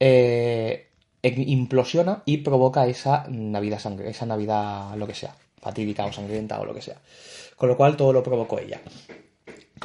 [0.02, 0.90] eh,
[1.24, 6.66] implosiona y provoca esa Navidad sangre, esa Navidad lo que sea, fatídica o sangrienta o
[6.66, 6.98] lo que sea.
[7.56, 8.82] Con lo cual todo lo provocó ella.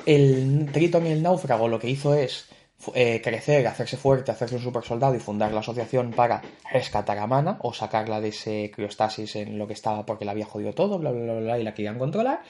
[0.06, 2.46] El Triton y el náufrago lo que hizo es
[2.94, 7.26] eh, crecer, hacerse fuerte, hacerse un super soldado y fundar la asociación para rescatar a
[7.26, 10.98] Mana o sacarla de ese criostasis en lo que estaba porque la había jodido todo,
[10.98, 12.42] bla, bla, bla, bla, y la querían controlar.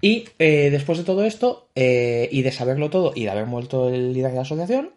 [0.00, 3.88] Y eh, después de todo esto, eh, y de saberlo todo, y de haber muerto
[3.88, 4.90] el líder de la asociación,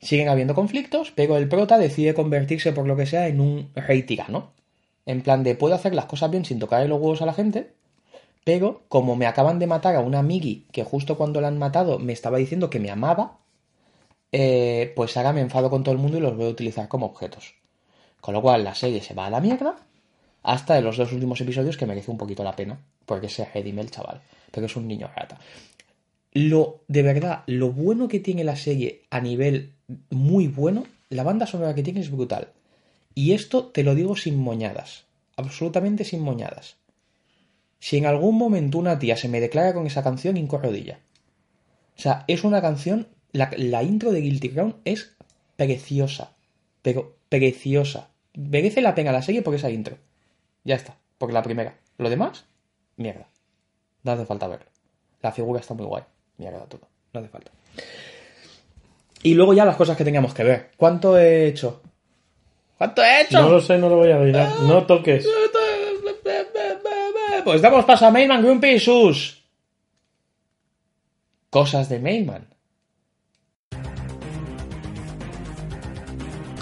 [0.00, 4.02] siguen habiendo conflictos, pero el prota decide convertirse por lo que sea en un rey
[4.02, 4.52] tirano.
[5.04, 7.70] En plan de puedo hacer las cosas bien sin tocarle los huevos a la gente,
[8.44, 11.98] pero como me acaban de matar a una Migi que justo cuando la han matado
[11.98, 13.38] me estaba diciendo que me amaba,
[14.32, 17.06] eh, pues ahora me enfado con todo el mundo y los voy a utilizar como
[17.06, 17.54] objetos.
[18.20, 19.76] Con lo cual la serie se va a la mierda
[20.42, 23.82] hasta en los dos últimos episodios que merece un poquito la pena, porque se redime
[23.82, 24.20] el chaval,
[24.52, 25.38] pero es un niño rata.
[26.32, 29.72] Lo, de verdad, lo bueno que tiene la serie a nivel
[30.10, 32.52] muy bueno, la banda sonora que tiene es brutal.
[33.14, 36.76] Y esto te lo digo sin moñadas, absolutamente sin moñadas.
[37.80, 41.00] Si en algún momento una tía se me declara con esa canción, hinco rodilla.
[41.98, 45.14] O sea, es una canción La, la intro de Guilty Crown es
[45.56, 46.32] preciosa.
[46.80, 48.08] Pero preciosa.
[48.34, 49.98] Merece la pena la serie por esa intro.
[50.64, 50.96] Ya está.
[51.18, 51.76] Porque la primera.
[51.98, 52.44] Lo demás,
[52.96, 53.26] mierda.
[54.02, 54.66] No hace falta verlo.
[55.20, 56.04] La figura está muy guay.
[56.38, 56.88] Mierda todo.
[57.12, 57.50] No hace falta.
[59.22, 60.70] Y luego ya las cosas que teníamos que ver.
[60.76, 61.82] ¿Cuánto he hecho?
[62.78, 63.42] ¿Cuánto he hecho?
[63.42, 64.60] No lo sé, no lo voy a mirar.
[64.60, 65.26] No toques.
[67.44, 69.44] Pues damos paso a Mayman, Grumpy y sus
[71.50, 72.55] cosas de Mayman.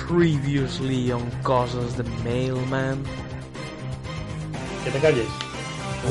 [0.09, 3.03] Previously on cosas de Mailman.
[4.85, 5.27] Que te calles.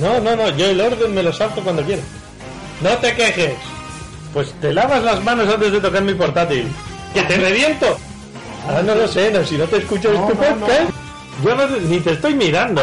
[0.01, 2.01] No, no, no, yo el orden me lo salto cuando quiero.
[2.81, 3.53] No te quejes.
[4.33, 6.67] Pues te lavas las manos antes de tocar mi portátil.
[7.13, 7.97] ¡Que te reviento!
[8.67, 10.89] Ah, no lo sé, no, si no te escucho tu podcast,
[11.43, 12.81] yo no, ni te estoy mirando.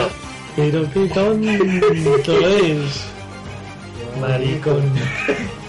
[0.54, 3.04] Pero qué tonto es.
[4.20, 4.92] Maricón.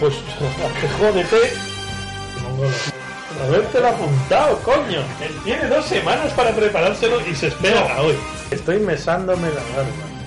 [0.00, 0.14] Pues,
[1.00, 2.97] jódete.
[3.42, 5.00] Habértelo apuntado, coño.
[5.22, 8.14] Él tiene dos semanas para preparárselo y se espera a hoy.
[8.50, 10.18] Estoy mesándome la barba.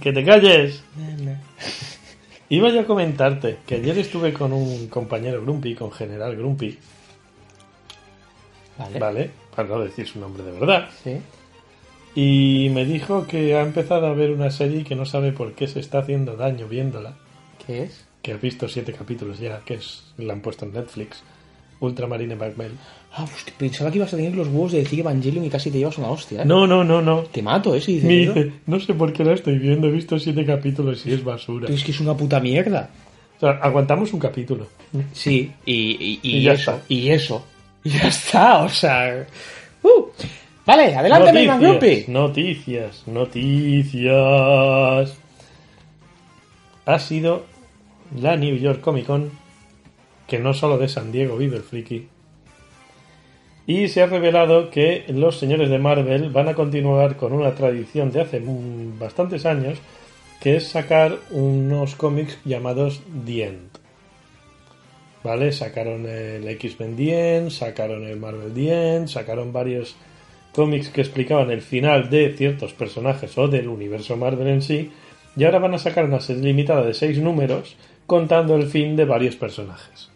[0.00, 0.82] Que te calles.
[2.48, 6.78] Iba yo a comentarte que ayer estuve con un compañero Grumpy, con General Grumpy,
[8.76, 8.98] Vale.
[8.98, 9.30] ¿vale?
[9.54, 10.88] Para no decir su nombre de verdad.
[11.04, 11.20] Sí.
[12.14, 15.52] Y me dijo que ha empezado a ver una serie y que no sabe por
[15.52, 17.14] qué se está haciendo daño viéndola.
[17.64, 18.04] ¿Qué es?
[18.22, 21.22] Que ha visto siete capítulos ya, que es, la han puesto en Netflix.
[21.80, 22.72] Ultramarine Blackmail.
[23.14, 25.78] Ah, hostia, pensaba que ibas a tener los huevos de decir Evangelion y casi te
[25.78, 26.42] llevas una hostia.
[26.42, 26.44] ¿eh?
[26.44, 27.22] No, no, no, no.
[27.22, 27.80] Te mato, ¿eh?
[27.80, 28.34] Si dices Me eso.
[28.34, 31.66] dice, no sé por qué la estoy viendo, he visto siete capítulos y es basura.
[31.66, 32.90] Pero es que es una puta mierda.
[33.38, 34.66] O sea, aguantamos un capítulo.
[35.14, 36.72] Sí, y, y, y Y ya eso.
[36.72, 36.84] está.
[36.88, 37.46] Y eso.
[37.84, 39.26] Ya está, o sea.
[39.82, 40.04] Uh.
[40.66, 42.04] Vale, adelante, Mayman Grumpy.
[42.08, 44.10] noticias, noticias.
[46.84, 47.46] Ha sido
[48.16, 49.30] la New York Comic Con,
[50.26, 52.08] que no solo de San Diego vive el friki.
[53.66, 58.10] Y se ha revelado que los señores de Marvel van a continuar con una tradición
[58.10, 58.42] de hace
[58.98, 59.78] bastantes años,
[60.40, 63.70] que es sacar unos cómics llamados The End.
[65.22, 65.52] ¿Vale?
[65.52, 69.96] Sacaron el X-Men The End, sacaron el Marvel The End, sacaron varios
[70.52, 74.90] cómics que explicaban el final de ciertos personajes o del universo Marvel en sí,
[75.36, 77.76] y ahora van a sacar una serie limitada de seis números
[78.14, 80.08] contando el fin de varios personajes.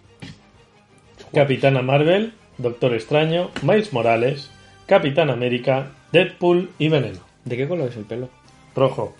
[1.33, 4.51] Capitana Marvel, Doctor Extraño, Miles Morales,
[4.87, 7.21] Capitán América, Deadpool y Veneno.
[7.45, 8.31] ¿De qué color es el pelo?
[8.75, 9.15] Rojo.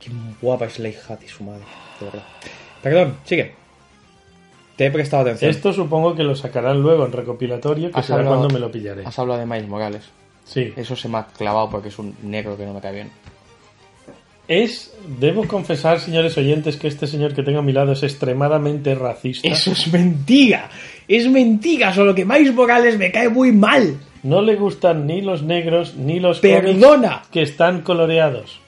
[0.00, 1.64] Qué guapa es Lady Hat y su madre,
[2.00, 2.22] de verdad.
[2.82, 3.54] Perdón, sigue.
[4.76, 5.50] Te he prestado atención.
[5.50, 8.70] Esto supongo que lo sacarán luego en recopilatorio, que Has será hablado- cuando me lo
[8.72, 9.04] pillaré.
[9.04, 10.04] Has hablado de Miles Morales.
[10.44, 10.72] Sí.
[10.74, 13.10] Eso se me ha clavado porque es un negro que no me cae bien.
[14.48, 18.94] Es, debo confesar, señores oyentes, que este señor que tengo a mi lado es extremadamente
[18.94, 19.46] racista.
[19.46, 20.70] Eso es mentira.
[21.06, 23.98] Es mentira, solo que Miles Morales me cae muy mal.
[24.22, 27.24] No le gustan ni los negros ni los Perdona.
[27.30, 28.58] que están coloreados.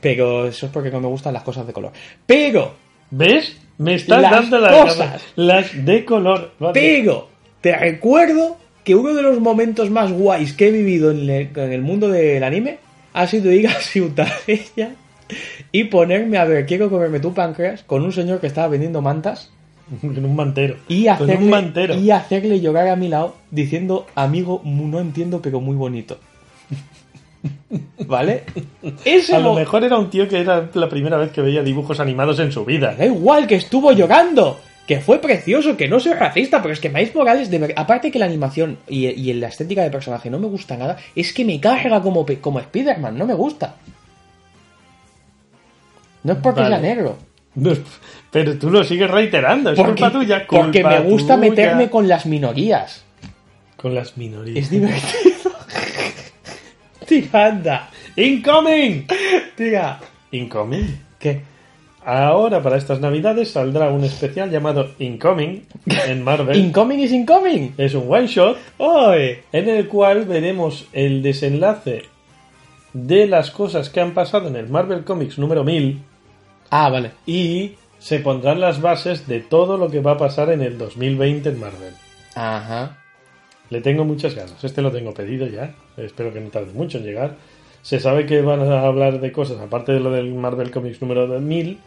[0.00, 1.92] Pero eso es porque no me gustan las cosas de color.
[2.26, 2.74] Pero,
[3.10, 3.56] ¿Ves?
[3.78, 5.22] Me estás Las dando las cosas.
[5.36, 6.52] Las de color.
[6.58, 6.72] Vale.
[6.74, 7.28] pero,
[7.60, 11.72] te recuerdo que uno de los momentos más guays que he vivido en el, en
[11.72, 12.78] el mundo del anime
[13.12, 14.90] ha sido ir a Ciudad Bella
[15.72, 19.50] y ponerme a ver Quiero comerme tu páncreas con un señor que estaba vendiendo mantas
[20.02, 20.76] En un mantero.
[20.88, 21.94] y Con hacerle, un mantero.
[21.94, 26.18] y hacerle llorar a mi lado diciendo, amigo, no entiendo, pero muy bonito.
[28.06, 28.44] ¿Vale?
[29.04, 32.00] Ese A lo mejor era un tío que era la primera vez que veía dibujos
[32.00, 32.94] animados en su vida.
[32.96, 34.58] Da igual que estuvo llorando.
[34.86, 38.20] Que fue precioso, que no soy racista, pero es que Miles Morales, de aparte que
[38.20, 41.58] la animación y, y la estética de personaje no me gusta nada, es que me
[41.58, 43.74] carga como, como Spider-Man, no me gusta.
[46.26, 46.76] No es porque Vale.
[46.80, 47.16] sea negro.
[47.54, 47.70] No,
[48.32, 49.70] Pero tú lo sigues reiterando.
[49.70, 50.46] Es Porque, culpa tuya.
[50.48, 51.48] porque me gusta tuya.
[51.50, 53.04] meterme con las minorías.
[53.76, 54.58] Con las minorías.
[54.58, 55.52] Es divertido.
[57.06, 57.90] Tía, anda.
[58.16, 59.06] ¡Incoming!
[59.56, 59.98] Tía.
[60.32, 60.98] ¿Incoming?
[61.18, 61.40] ¿Qué?
[62.04, 65.64] Ahora, para estas navidades, saldrá un especial llamado Incoming
[66.06, 66.56] en Marvel.
[66.66, 67.74] Incoming is incoming.
[67.78, 69.44] es un one shot ¡Oye!
[69.52, 72.02] en el cual veremos el desenlace
[72.92, 76.00] de las cosas que han pasado en el Marvel Comics número 1000
[76.70, 77.12] Ah, vale.
[77.26, 81.48] y se pondrán las bases de todo lo que va a pasar en el 2020
[81.48, 81.94] en Marvel.
[82.34, 82.98] Ajá.
[83.70, 84.62] Le tengo muchas ganas.
[84.62, 85.74] Este lo tengo pedido ya.
[85.96, 87.34] Espero que no tarde mucho en llegar.
[87.82, 91.26] Se sabe que van a hablar de cosas, aparte de lo del Marvel Comics número
[91.26, 91.78] 1000,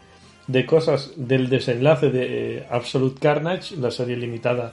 [0.46, 4.72] de cosas del desenlace de eh, Absolute Carnage, la serie limitada.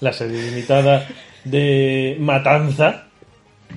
[0.00, 1.06] La serie limitada
[1.44, 3.08] de Matanza.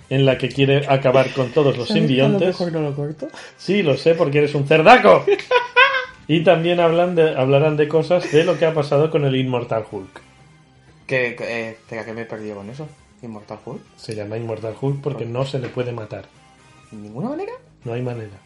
[0.10, 2.60] En la que quiere acabar con todos los ¿Sabes que a lo simbiontes.
[2.73, 3.28] lo corto?
[3.58, 4.88] Sí, lo sé porque eres un ¿A lo simbiontes.
[4.88, 5.28] mejor no lo corto?
[5.28, 6.28] Sí, lo sé porque eres un cerdaco.
[6.30, 9.86] Y también hablan de, hablarán de cosas de lo que ha pasado con el Inmortal
[9.89, 10.21] Hulk.
[11.06, 12.88] Que, eh, que me he perdido con eso.
[13.21, 13.82] Inmortal Hulk.
[13.95, 16.26] Se llama Inmortal Hulk porque no se le puede matar.
[16.91, 17.54] ¿De ninguna manera?
[17.86, 18.38] No hay manera.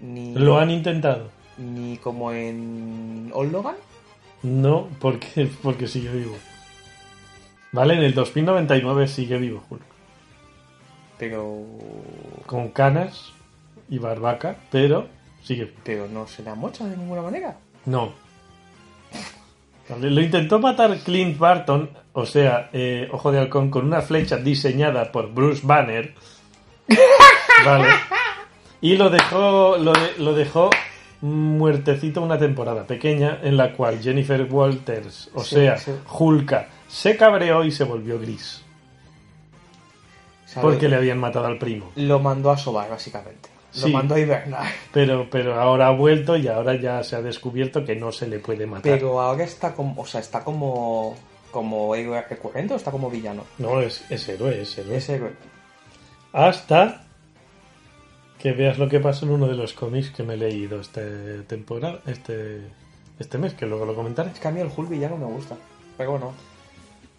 [0.00, 1.30] Ni, Lo han intentado.
[1.58, 3.76] ni como en Old Logan.
[4.42, 6.36] No, porque, porque sigue vivo.
[7.72, 9.82] Vale, en el 2099 sigue vivo Hulk.
[11.18, 11.62] Pero.
[12.46, 13.32] Con canas
[13.88, 15.06] y barbaca, pero
[15.42, 15.72] sigue.
[15.84, 17.56] Pero no se la mocha de ninguna manera.
[17.86, 18.12] No.
[20.00, 25.10] Lo intentó matar Clint Barton, o sea, eh, Ojo de Halcón, con una flecha diseñada
[25.10, 26.14] por Bruce Banner.
[27.64, 27.88] Vale.
[28.82, 30.68] Y lo dejó, lo, de- lo dejó
[31.22, 35.92] muertecito una temporada pequeña en la cual Jennifer Walters, o Sí, sea, sí.
[36.18, 38.62] Hulka, se cabreó y se volvió gris.
[40.60, 41.92] Porque le habían matado al primo.
[41.96, 43.48] Lo mandó a sobar, básicamente.
[43.74, 43.92] Lo Sí.
[43.92, 44.66] mandó a hibernar.
[44.92, 48.38] Pero, pero ahora ha vuelto y ahora ya se ha descubierto que no se le
[48.38, 48.92] puede matar.
[48.92, 50.00] Pero ahora está como.
[50.00, 51.14] O sea, está como.
[51.50, 53.44] Como héroe recurrente o está como villano.
[53.58, 54.96] No, es, es héroe, es héroe.
[54.96, 55.32] Es héroe.
[56.32, 57.04] hasta
[58.38, 61.42] que veas lo que pasa en uno de los cómics que me he leído este
[61.42, 62.60] temporada, este,
[63.18, 64.30] este mes, que luego lo comentaré.
[64.30, 65.56] Es que a mí el Hulk villano me gusta.
[65.96, 66.32] Pero bueno.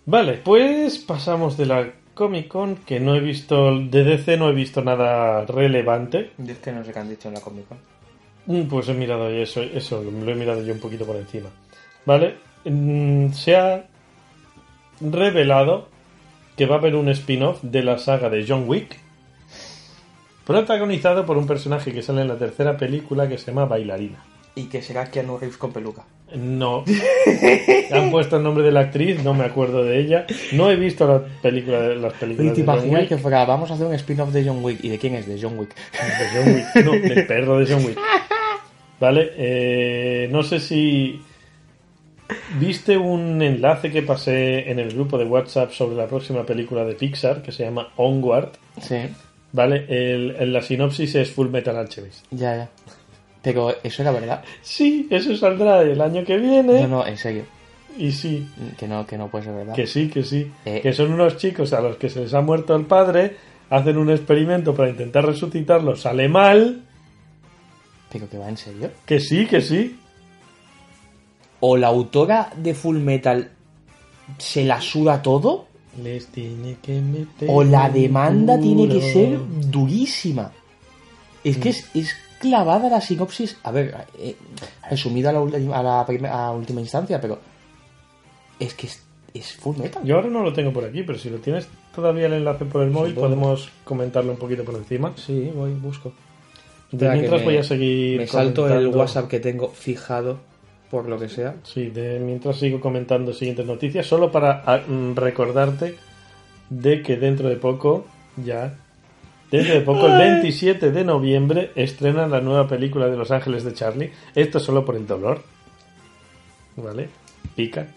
[0.06, 4.54] Vale, pues pasamos de la Comic Con, que no he visto, de DC no he
[4.54, 6.32] visto nada relevante.
[6.46, 7.78] Es que no sé qué han dicho en la Comic Con.
[8.46, 11.50] Mm, Pues he mirado eso, eso, lo he mirado yo un poquito por encima.
[12.06, 13.86] Vale, Mm, se ha
[15.00, 15.88] revelado
[16.58, 19.00] que va a haber un spin-off de la saga de John Wick,
[20.46, 24.26] protagonizado por un personaje que sale en la tercera película que se llama Bailarina.
[24.56, 26.04] Y que será Keanu Reeves con peluca.
[26.36, 26.84] No.
[27.92, 30.26] Han puesto el nombre de la actriz, no me acuerdo de ella.
[30.54, 33.08] No he visto la película de, las películas ¿te de John Wick.
[33.10, 34.84] que fuera, vamos a hacer un spin-off de John Wick?
[34.84, 35.28] ¿Y de quién es?
[35.28, 35.74] De John Wick.
[35.74, 36.86] De John Wick.
[36.86, 37.98] No, del perro de John Wick.
[39.00, 41.22] Vale, eh, no sé si
[42.60, 46.94] viste un enlace que pasé en el grupo de WhatsApp sobre la próxima película de
[46.94, 48.50] Pixar que se llama Onward.
[48.82, 48.98] Sí,
[49.52, 52.26] Vale, el, el- la sinopsis es Full Metal Alchemist.
[52.32, 52.70] ya, ya.
[53.42, 54.44] Pero eso era verdad.
[54.62, 56.82] Sí, eso saldrá el año que viene.
[56.82, 57.44] No, no, en serio.
[57.98, 58.48] Y sí,
[58.78, 59.76] Que no, que no puede ser verdad.
[59.76, 60.52] que sí, que sí.
[60.66, 60.80] Eh.
[60.82, 63.36] Que son unos chicos a los que se les ha muerto el padre,
[63.70, 66.84] hacen un experimento para intentar resucitarlo, sale mal.
[68.12, 68.92] Pero que va en serio.
[69.06, 69.98] Que sí, que sí.
[71.62, 73.52] O la autora de Full Metal
[74.38, 75.68] se la suda todo.
[76.02, 80.52] Les tiene que meter O la demanda tiene que ser durísima.
[81.44, 83.58] Es que es, es clavada la sinopsis.
[83.64, 84.36] A ver, eh,
[84.90, 85.40] resumida a la,
[85.74, 86.02] a la
[86.48, 87.40] a última instancia, pero.
[88.60, 89.02] Es que es,
[89.34, 90.04] es Full Metal.
[90.04, 92.84] Yo ahora no lo tengo por aquí, pero si lo tienes todavía el enlace por
[92.84, 95.14] el móvil, podemos comentarlo un poquito por encima.
[95.16, 96.12] Sí, voy, busco.
[96.92, 98.20] Espera, mientras me- voy a seguir.
[98.20, 100.40] Me salto el WhatsApp que tengo fijado,
[100.90, 101.56] por lo que sea.
[101.64, 105.96] Sí, de mientras sigo comentando siguientes noticias, solo para ah, mm, recordarte
[106.70, 108.06] de que dentro de poco,
[108.44, 108.76] ya,
[109.52, 113.74] dentro de poco, el 27 de noviembre, estrenan la nueva película de Los Ángeles de
[113.74, 114.12] Charlie.
[114.36, 115.42] Esto solo por el dolor.
[116.76, 117.10] ¿Vale?
[117.56, 117.88] Pica.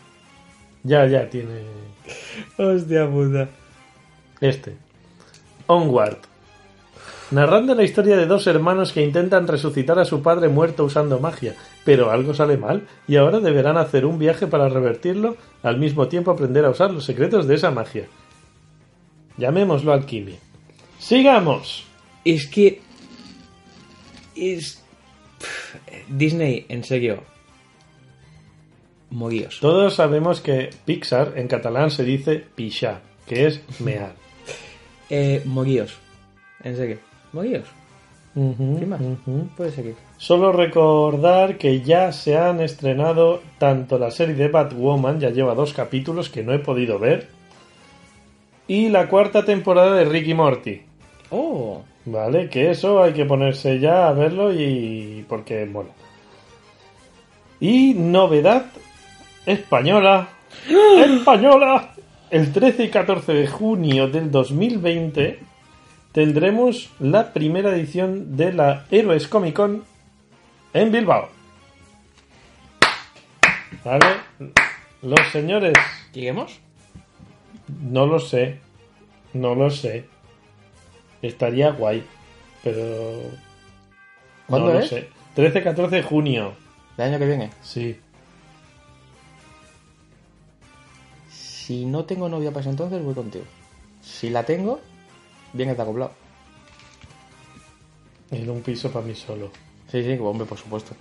[0.82, 1.62] Ya, ya tiene
[2.58, 3.48] Hostia puta.
[4.40, 4.76] este.
[5.66, 6.18] Onward.
[7.30, 11.54] Narrando la historia de dos hermanos que intentan resucitar a su padre muerto usando magia,
[11.82, 16.30] pero algo sale mal y ahora deberán hacer un viaje para revertirlo, al mismo tiempo
[16.30, 18.06] aprender a usar los secretos de esa magia.
[19.38, 20.36] Llamémoslo alquimia.
[21.02, 21.84] ¡Sigamos!
[22.24, 22.80] Es que.
[24.36, 24.80] Es.
[25.38, 25.74] Pff,
[26.08, 27.24] Disney, en serio.
[29.10, 29.58] Moríos.
[29.60, 34.14] Todos sabemos que Pixar en catalán se dice pichar, que es mear.
[35.10, 35.98] Eh, moríos.
[36.62, 36.98] En serio.
[37.32, 37.66] Moríos.
[38.34, 39.00] Ujú, ¿Qué más?
[39.56, 39.94] Puede seguir.
[40.16, 45.74] Solo recordar que ya se han estrenado tanto la serie de Batwoman, ya lleva dos
[45.74, 47.28] capítulos que no he podido ver,
[48.68, 50.91] y la cuarta temporada de Ricky Morty.
[51.32, 51.82] Oh.
[52.04, 55.90] Vale, que eso hay que ponerse ya a verlo y porque mola.
[57.60, 58.66] Y novedad
[59.46, 60.28] española.
[60.96, 61.94] española.
[62.30, 65.40] El 13 y 14 de junio del 2020
[66.12, 69.84] tendremos la primera edición de la Héroes Comic Con
[70.74, 71.28] en Bilbao.
[73.84, 74.06] Vale,
[75.02, 75.74] los señores,
[76.12, 76.60] ¿Lleguemos?
[77.82, 78.58] no lo sé,
[79.32, 80.11] no lo sé.
[81.22, 82.04] Estaría guay,
[82.64, 83.22] pero
[84.48, 84.88] ¿Cuándo no es?
[84.88, 85.08] sé.
[85.36, 86.54] 13-14 de junio,
[86.98, 87.50] ¿El año que viene?
[87.62, 87.98] sí.
[91.30, 93.44] Si no tengo novia para ese entonces, voy contigo.
[94.02, 94.80] Si la tengo,
[95.54, 96.12] Bien está acoplado.
[98.30, 99.50] En un piso para mí solo.
[99.90, 100.94] Sí, sí, hombre, por supuesto.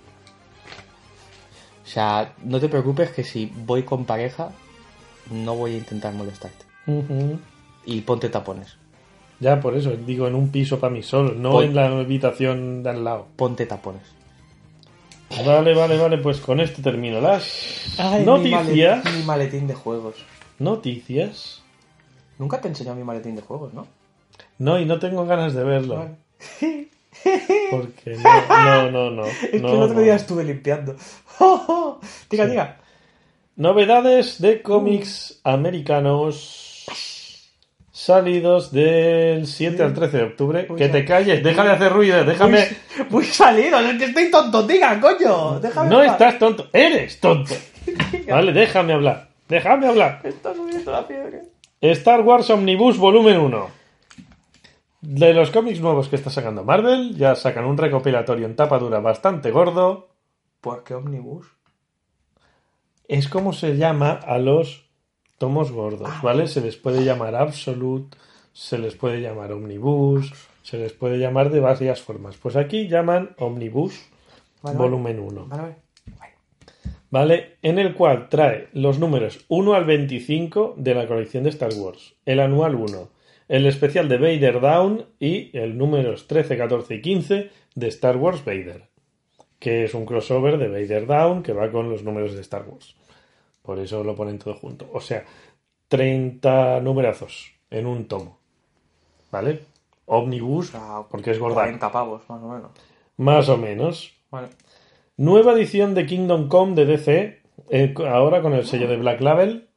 [1.84, 4.52] O sea, no te preocupes que si voy con pareja,
[5.30, 6.64] no voy a intentar molestarte.
[7.86, 8.76] Y ponte tapones.
[9.42, 12.82] Ya, por eso, digo en un piso para mí solo, no Pon- en la habitación
[12.84, 13.26] de al lado.
[13.34, 14.02] Ponte tapones.
[15.44, 19.02] Vale, vale, vale, pues con esto termino las Mi noticias.
[19.02, 20.14] maletín, mi maletín de juegos.
[20.60, 21.60] Noticias.
[22.38, 23.86] Nunca te he enseñado mi maletín de juegos, ¿no?
[24.58, 25.96] No, y no tengo ganas de verlo.
[25.96, 26.12] Vale.
[27.70, 29.24] Porque no, no, no, no.
[29.26, 30.00] Es que no, el otro no.
[30.02, 30.94] día estuve limpiando.
[32.30, 32.76] diga, diga.
[33.56, 36.68] Novedades de cómics americanos
[37.92, 40.66] salidos del 7 al 13 de octubre.
[40.76, 42.66] Que te calles, deja de hacer ruido, déjame.
[42.98, 45.60] Muy, muy salido, es que estoy tonto, diga, coño.
[45.60, 46.12] Déjame No hablar.
[46.14, 47.54] estás tonto, eres tonto.
[48.28, 50.20] Vale, déjame hablar, déjame hablar.
[50.24, 51.42] Está subiendo la fiebre.
[51.80, 53.70] Star Wars Omnibus Volumen 1.
[55.02, 59.00] De los cómics nuevos que está sacando Marvel, ya sacan un recopilatorio en tapa dura
[59.00, 60.08] bastante gordo.
[60.60, 61.48] ¿Por qué Omnibus?
[63.08, 64.84] Es como se llama a los
[65.38, 66.46] tomos gordos, ¿vale?
[66.46, 68.16] Se les puede llamar Absolute,
[68.52, 72.36] se les puede llamar Omnibus, se les puede llamar de varias formas.
[72.36, 74.00] Pues aquí llaman Omnibus
[74.62, 75.46] Vale, Volumen 1.
[75.46, 76.32] Vale, vale.
[77.10, 77.56] ¿vale?
[77.62, 82.14] En el cual trae los números 1 al 25 de la colección de Star Wars,
[82.24, 83.10] el anual 1,
[83.48, 88.44] el especial de Vader Down y el números 13, 14 y 15 de Star Wars
[88.44, 88.88] Vader,
[89.58, 92.96] que es un crossover de Vader Down que va con los números de Star Wars.
[93.62, 94.88] Por eso lo ponen todo junto.
[94.92, 95.24] O sea,
[95.88, 98.38] 30 numerazos en un tomo.
[99.30, 99.60] ¿Vale?
[100.06, 100.72] Omnibus,
[101.10, 101.54] porque es gorda.
[101.54, 102.70] 40 pavos, más o menos.
[103.16, 104.12] Más o menos.
[104.30, 104.48] Vale.
[105.16, 109.68] Nueva edición de Kingdom Come de DC, eh, ahora con el sello de Black Label.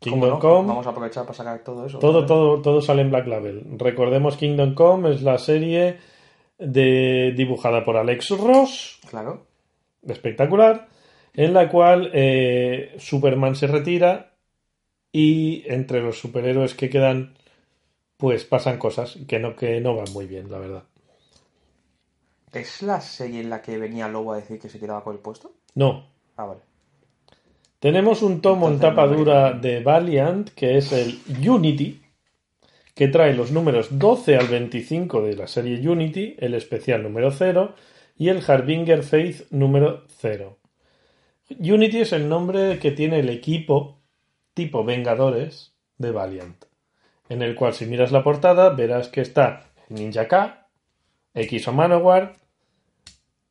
[0.00, 0.38] ¿Cómo Kingdom no?
[0.38, 1.98] Come, Vamos a aprovechar para sacar todo eso.
[1.98, 2.26] todo, ¿vale?
[2.26, 3.64] todo, todo sale en Black Label.
[3.78, 5.98] Recordemos Kingdom Come es la serie
[6.58, 9.46] de, dibujada por Alex Ross, Claro.
[10.06, 10.88] espectacular,
[11.34, 14.34] en la cual eh, Superman se retira
[15.12, 17.34] y entre los superhéroes que quedan,
[18.16, 20.84] pues pasan cosas que no, que no van muy bien, la verdad.
[22.52, 25.20] ¿Es la serie en la que venía Lobo a decir que se quedaba con el
[25.20, 25.52] puesto?
[25.74, 26.06] No,
[26.36, 26.60] Ah, vale.
[27.80, 32.00] Tenemos un tomo en tapa no dura de Valiant, que es el Unity,
[32.94, 37.74] que trae los números 12 al 25 de la serie Unity, el especial número 0
[38.16, 40.58] y el Harbinger Faith número 0.
[41.50, 43.98] Unity es el nombre que tiene el equipo
[44.54, 46.64] tipo Vengadores de Valiant,
[47.28, 50.68] en el cual si miras la portada verás que está Ninja K,
[51.34, 52.36] X o Manowar,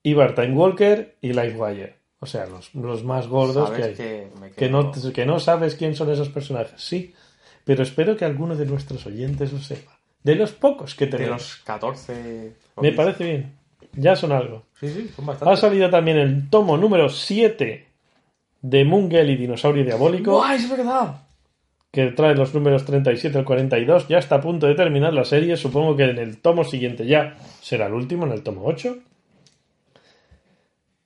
[0.03, 1.97] Ibar Time Walker y Livewire.
[2.19, 3.93] O sea, los, los más gordos que hay.
[3.93, 7.13] Que Que no, que no sabes quién son esos personajes, sí.
[7.63, 9.99] Pero espero que alguno de nuestros oyentes lo sepa.
[10.23, 11.41] De los pocos que De tenemos.
[11.41, 12.53] los 14...
[12.81, 13.57] Me parece bien.
[13.93, 14.63] Ya son algo.
[14.79, 15.59] Sí, sí, son Ha bastantes.
[15.59, 17.86] salido también el tomo número 7
[18.61, 21.21] de Mungel y Dinosaurio Diabólico, ¡Buah, es verdad!
[21.91, 24.07] que trae los números 37 al 42.
[24.07, 25.57] Ya está a punto de terminar la serie.
[25.57, 28.97] Supongo que en el tomo siguiente ya será el último, en el tomo 8.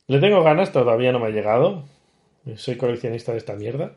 [0.07, 1.83] Le tengo ganas, todavía no me ha llegado.
[2.55, 3.93] Soy coleccionista de esta mierda.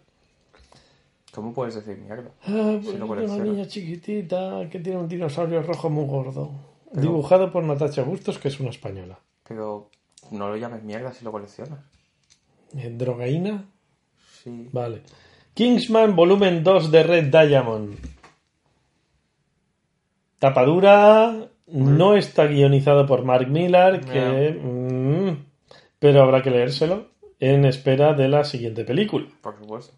[1.32, 2.30] ¿Cómo puedes decir mierda?
[2.42, 3.46] Ah, Si pues lo una coleccionas.
[3.48, 6.52] niña chiquitita que tiene un dinosaurio rojo muy gordo.
[6.92, 9.18] Dibujado por Natacha Bustos, que es una española.
[9.48, 9.90] Pero
[10.30, 11.80] no lo llames mierda si lo coleccionas.
[12.77, 13.64] Eh, ¿Drogaína?
[14.43, 14.68] Sí.
[14.72, 15.03] Vale.
[15.55, 17.97] Kingsman volumen 2 de Red Diamond.
[20.39, 21.51] Tapadura.
[21.66, 24.51] No está guionizado por Mark Millar, que...
[24.62, 25.45] mm,
[25.99, 27.09] pero habrá que leérselo
[27.41, 29.27] en espera de la siguiente película.
[29.41, 29.95] Por supuesto.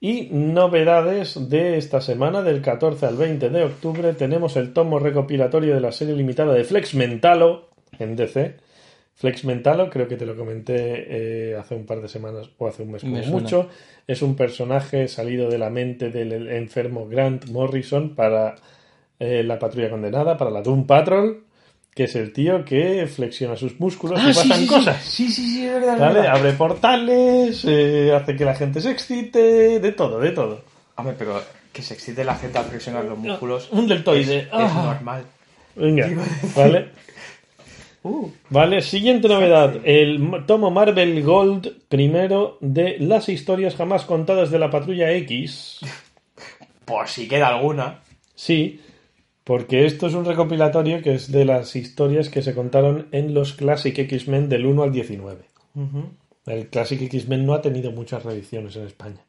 [0.00, 5.74] Y novedades de esta semana, del 14 al 20 de octubre, tenemos el tomo recopilatorio
[5.74, 7.68] de la serie limitada de Flex Mentalo
[7.98, 8.56] en DC.
[9.14, 10.74] Flex Mentalo, creo que te lo comenté
[11.52, 13.68] eh, hace un par de semanas o hace un mes como Me mucho.
[14.06, 18.54] Es un personaje salido de la mente del enfermo Grant Morrison para
[19.18, 21.44] eh, la patrulla condenada, para la Doom Patrol,
[21.94, 24.96] que es el tío que flexiona sus músculos y pasan cosas.
[24.98, 25.94] Ah, Sí, sí, sí, es verdad.
[25.94, 26.14] es ¿Vale?
[26.20, 26.36] verdad.
[26.36, 30.62] Abre portales, eh, hace que la gente se excite, de todo, de todo.
[30.96, 31.42] Hombre, pero
[31.72, 34.38] que se excite la gente al presionar los músculos Un deltoide.
[34.38, 34.94] es Ah.
[34.94, 35.24] normal.
[35.76, 36.08] Venga,
[36.56, 36.88] ¿vale?
[38.02, 39.80] Uh, Vale, siguiente novedad.
[39.84, 45.80] El tomo Marvel Gold primero de las historias jamás contadas de la Patrulla X.
[46.84, 48.00] por si queda alguna.
[48.34, 48.80] Sí,
[49.44, 53.52] porque esto es un recopilatorio que es de las historias que se contaron en los
[53.52, 55.44] Classic X-Men del 1 al 19.
[56.46, 59.24] El Classic X-Men no ha tenido muchas reediciones en España.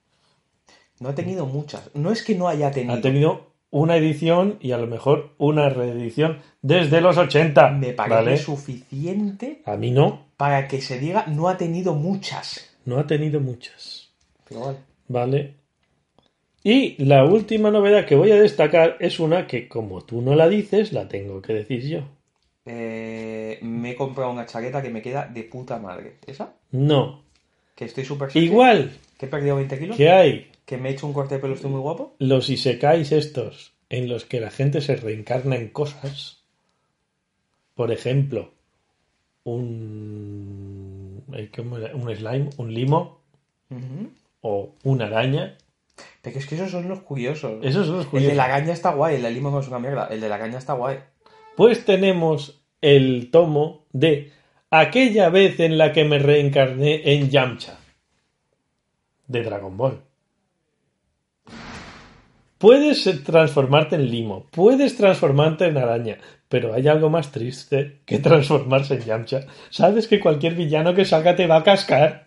[0.99, 1.89] No ha tenido muchas.
[1.93, 2.93] No es que no haya tenido.
[2.93, 7.71] Ha tenido una edición y a lo mejor una reedición desde los 80.
[7.71, 8.37] Me parece ¿vale?
[8.37, 12.77] suficiente A mí no, para que se diga no ha tenido muchas.
[12.85, 14.11] no ha tenido muchas.
[14.47, 14.77] Pero vale.
[15.07, 15.55] ¿Vale?
[16.63, 20.47] Y la última novedad que voy a destacar es una que, como tú no la
[20.47, 22.01] dices, la tengo que decir yo.
[22.65, 26.17] Eh, me he comprado una chaqueta que me queda de puta madre.
[26.27, 26.53] ¿Esa?
[26.71, 27.23] No.
[27.75, 29.97] Que estoy súper Igual Que he perdido 20 kilos.
[29.97, 32.15] que hay Que me he hecho un corte de pelo, estoy muy guapo.
[32.17, 36.45] los isekais estos en los que la gente se reencarna en cosas.
[37.75, 38.53] Por ejemplo,
[39.43, 41.51] un, eh,
[41.93, 43.19] un slime, un limo
[44.39, 45.57] o una araña.
[46.21, 47.59] Pero es que esos son los curiosos.
[47.65, 50.07] Esos son los El de la caña está guay, el de limo es una mierda.
[50.07, 50.99] El de la caña está guay.
[51.57, 54.31] Pues tenemos el tomo de
[54.69, 57.77] aquella vez en la que me reencarné en Yamcha
[59.27, 60.10] de Dragon Ball.
[62.61, 68.93] Puedes transformarte en limo, puedes transformarte en araña, pero hay algo más triste que transformarse
[68.93, 69.41] en Yamcha.
[69.71, 72.25] Sabes que cualquier villano que salga te va a cascar.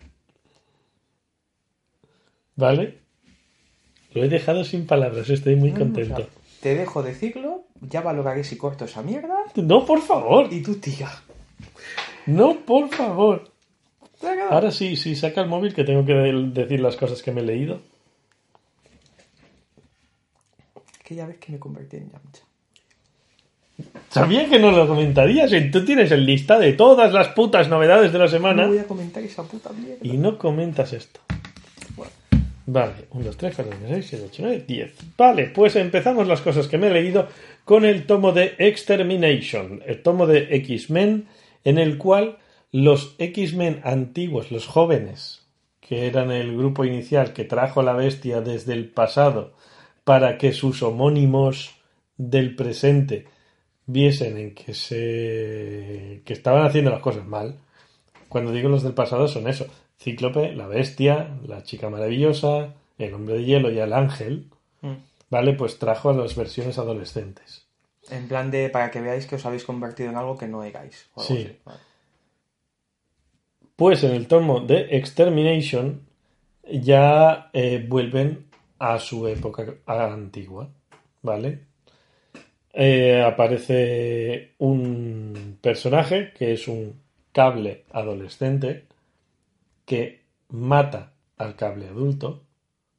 [2.57, 2.99] ¿Vale?
[4.13, 6.27] Lo he dejado sin palabras, estoy muy contento.
[6.61, 9.35] Te dejo decirlo, ya valoraré si corto esa mierda.
[9.55, 10.47] No, por favor.
[10.51, 11.09] Y tú, tía.
[12.25, 13.51] No, por favor.
[14.49, 17.41] Ahora sí, sí, saca el móvil que tengo que de- decir las cosas que me
[17.41, 17.79] he leído.
[21.05, 22.43] Que ya ves que me convertí en Yamcha.
[24.09, 25.51] Sabía que no lo comentarías.
[25.53, 28.79] y Tú tienes el lista de todas las putas novedades de la No semana voy
[28.79, 29.99] a comentar esa puta mierda.
[30.01, 31.19] y no comentas esto.
[31.95, 32.11] Bueno.
[32.67, 34.93] Vale, 1, 2, 3, 4, 5, 6, 7, 8, 9, 10.
[35.17, 37.27] Vale, pues empezamos las cosas que me he leído
[37.63, 41.27] con el tomo de Extermination, el tomo de X-Men,
[41.63, 42.37] en el cual
[42.71, 45.43] los X-Men antiguos, los jóvenes,
[45.79, 49.53] que eran el grupo inicial que trajo la bestia desde el pasado
[50.05, 51.75] para que sus homónimos
[52.17, 53.27] del presente
[53.87, 57.57] viesen en que se que estaban haciendo las cosas mal.
[58.29, 59.67] Cuando digo los del pasado son eso,
[59.99, 64.47] Cíclope, la bestia, la chica maravillosa, el hombre de hielo y el ángel,
[64.81, 64.93] Mm.
[65.29, 65.53] ¿vale?
[65.53, 67.65] Pues trajo a las versiones adolescentes.
[68.11, 71.09] En plan de para que veáis que os habéis convertido en algo que no erais.
[71.15, 71.43] o algo Sí.
[71.47, 71.57] así.
[71.65, 71.79] Vale.
[73.75, 76.01] Pues en el tomo de Extermination
[76.71, 78.44] ya eh, vuelven
[78.79, 80.69] a su época antigua,
[81.21, 81.59] ¿vale?
[82.73, 86.99] Eh, aparece un personaje que es un
[87.31, 88.85] cable adolescente
[89.85, 92.43] que mata al cable adulto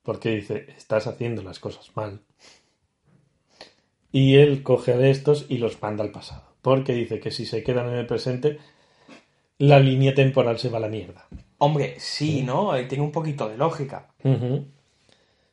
[0.03, 2.21] porque dice, estás haciendo las cosas mal.
[4.13, 7.65] Y él coge a estos y los manda al pasado, porque dice que si se
[7.65, 8.59] quedan en el presente,
[9.59, 11.27] la línea temporal se va a la mierda.
[11.59, 12.73] Hombre, sí, ¿no?
[12.87, 14.15] Tiene un poquito de lógica.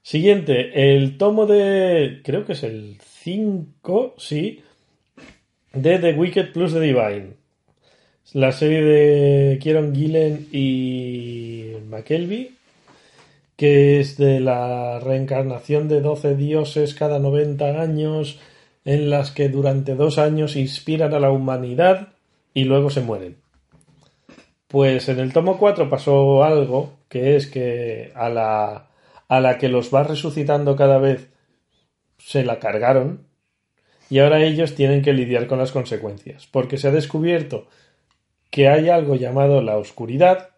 [0.03, 2.19] Siguiente, el tomo de.
[2.25, 4.61] Creo que es el 5, sí.
[5.71, 7.27] De The Wicked plus The Divine.
[8.33, 12.51] La serie de Kieron Gillen y McKelvey.
[13.55, 18.41] Que es de la reencarnación de 12 dioses cada 90 años.
[18.83, 22.09] En las que durante dos años inspiran a la humanidad
[22.53, 23.37] y luego se mueren.
[24.67, 28.89] Pues en el tomo 4 pasó algo, que es que a la,
[29.27, 31.29] a la que los va resucitando cada vez
[32.17, 33.25] se la cargaron
[34.09, 37.67] y ahora ellos tienen que lidiar con las consecuencias, porque se ha descubierto
[38.51, 40.49] que hay algo llamado la oscuridad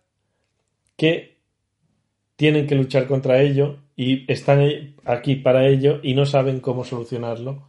[0.98, 1.38] que
[2.36, 4.60] tienen que luchar contra ello y están
[5.06, 7.64] aquí para ello y no saben cómo solucionarlo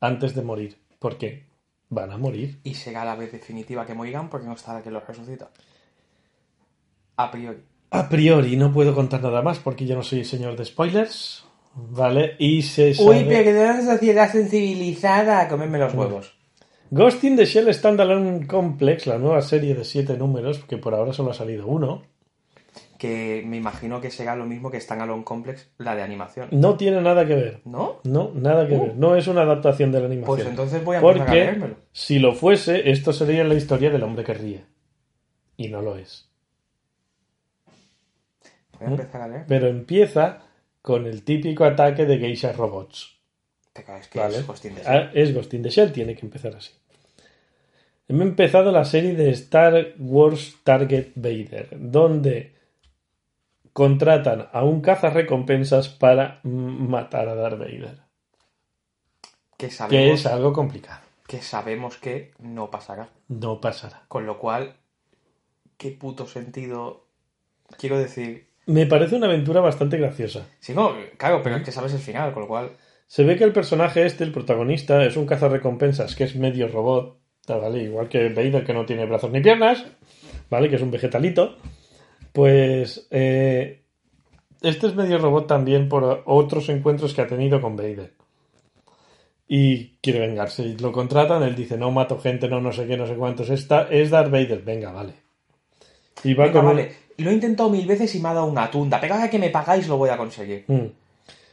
[0.00, 1.44] antes de morir, porque
[1.90, 2.60] van a morir.
[2.64, 5.50] Y será la vez definitiva que morirán porque no está la que los resucita.
[7.16, 7.58] A priori.
[7.90, 12.36] A priori no puedo contar nada más porque yo no soy señor de spoilers, ¿vale?
[12.38, 13.08] Y se sabe...
[13.10, 15.48] Uy, pero que una sociedad sensibilizada.
[15.48, 16.34] Comerme los huevos.
[16.92, 21.12] Ghost in the Shell Standalone Complex, la nueva serie de siete números, que por ahora
[21.12, 22.02] solo ha salido uno,
[22.98, 26.48] Que me imagino que será lo mismo que Standalone Complex, la de animación.
[26.52, 27.60] no tiene nada que ver.
[27.64, 28.00] ¿No?
[28.04, 28.82] No, nada que Uh.
[28.82, 28.96] ver.
[28.96, 30.36] No es una adaptación de la animación.
[30.36, 31.74] Pues entonces voy a empezar a Porque leérmelo.
[31.92, 34.64] si lo fuese, esto sería la historia del hombre que ríe.
[35.56, 36.29] Y no lo es.
[38.80, 39.44] Voy a empezar a leer.
[39.46, 40.42] Pero empieza
[40.82, 43.18] con el típico ataque de geisha robots.
[43.72, 44.38] Te es que ¿Vale?
[44.38, 44.92] es Ghost in the Shell.
[44.92, 46.72] Ah, es Ghost in the Shell, tiene que empezar así.
[48.08, 52.56] Hemos empezado la serie de Star Wars Target Vader, donde
[53.72, 58.00] contratan a un cazarrecompensas para mm, matar a Darth Vader.
[59.56, 61.00] Que Que sabemos es algo complicado.
[61.28, 63.10] que sabemos que no pasará.
[63.28, 64.02] No pasará.
[64.08, 64.74] Con lo cual,
[65.76, 67.06] ¿qué puto sentido?
[67.78, 68.49] Quiero decir.
[68.70, 70.46] Me parece una aventura bastante graciosa.
[70.60, 72.70] Sí, no, claro, pero es que sabes el final, con lo cual.
[73.08, 77.18] Se ve que el personaje este, el protagonista, es un cazarrecompensas que es medio robot,
[77.48, 77.82] ¿vale?
[77.82, 79.84] Igual que Vader que no tiene brazos ni piernas,
[80.48, 80.68] ¿vale?
[80.68, 81.56] Que es un vegetalito.
[82.32, 83.82] Pues eh,
[84.62, 88.12] este es medio robot también por otros encuentros que ha tenido con Vader.
[89.48, 90.62] Y quiere vengarse.
[90.62, 93.50] Y lo contratan, él dice, no mato gente, no, no sé qué, no sé cuántos.
[93.50, 95.14] Esta es Darth Vader, venga, vale.
[96.22, 97.09] Y va Venga, con vale.
[97.20, 99.00] Lo he intentado mil veces y me ha dado una tunda.
[99.00, 100.64] Pero ahora que me pagáis lo voy a conseguir.
[100.66, 100.86] Mm.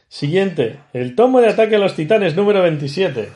[0.08, 3.28] Siguiente, el tomo de ataque a los titanes número 27.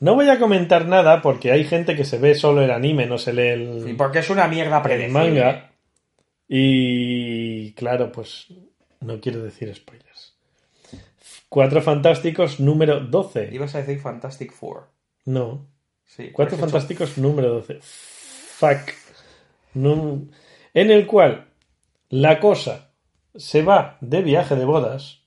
[0.00, 3.18] No voy a comentar nada porque hay gente que se ve solo el anime, no
[3.18, 5.12] se lee el, Sí, porque es una mierda el predecible.
[5.18, 5.70] manga.
[6.46, 8.46] Y claro, pues
[9.00, 10.34] no quiero decir spoilers.
[11.48, 13.50] Cuatro fantásticos número 12.
[13.52, 14.86] Ibas a decir Fantastic Four.
[15.24, 15.66] No,
[16.06, 16.30] Sí.
[16.32, 17.80] Cuatro hecho- Fantásticos número 12.
[17.82, 18.92] Fuck.
[19.74, 20.30] Nun-
[20.74, 21.48] En el cual
[22.10, 22.90] la cosa
[23.34, 25.22] se va de viaje de bodas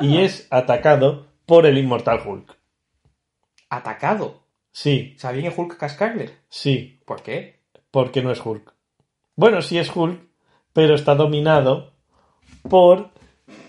[0.00, 0.22] y Ah.
[0.22, 2.56] es atacado por el Inmortal Hulk.
[3.70, 4.42] Atacado.
[4.70, 6.30] Sí, O sea, viene Hulk cascarle.
[6.48, 7.58] sí, ¿Por qué?
[7.90, 8.74] porque no es Hulk.
[9.34, 10.20] Bueno, sí es Hulk,
[10.74, 11.94] pero está dominado
[12.68, 13.10] por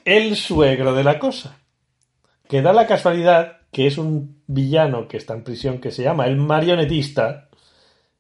[0.03, 1.57] el suegro de la cosa.
[2.47, 6.25] Que da la casualidad que es un villano que está en prisión que se llama
[6.27, 7.49] el marionetista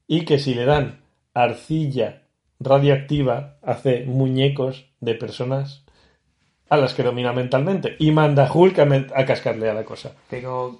[0.07, 1.01] y que si le dan
[1.33, 2.23] arcilla
[2.59, 5.83] radioactiva hace muñecos de personas
[6.69, 10.15] a las que domina mentalmente y manda a Hulk a, cascarle a la cosa.
[10.29, 10.79] Pero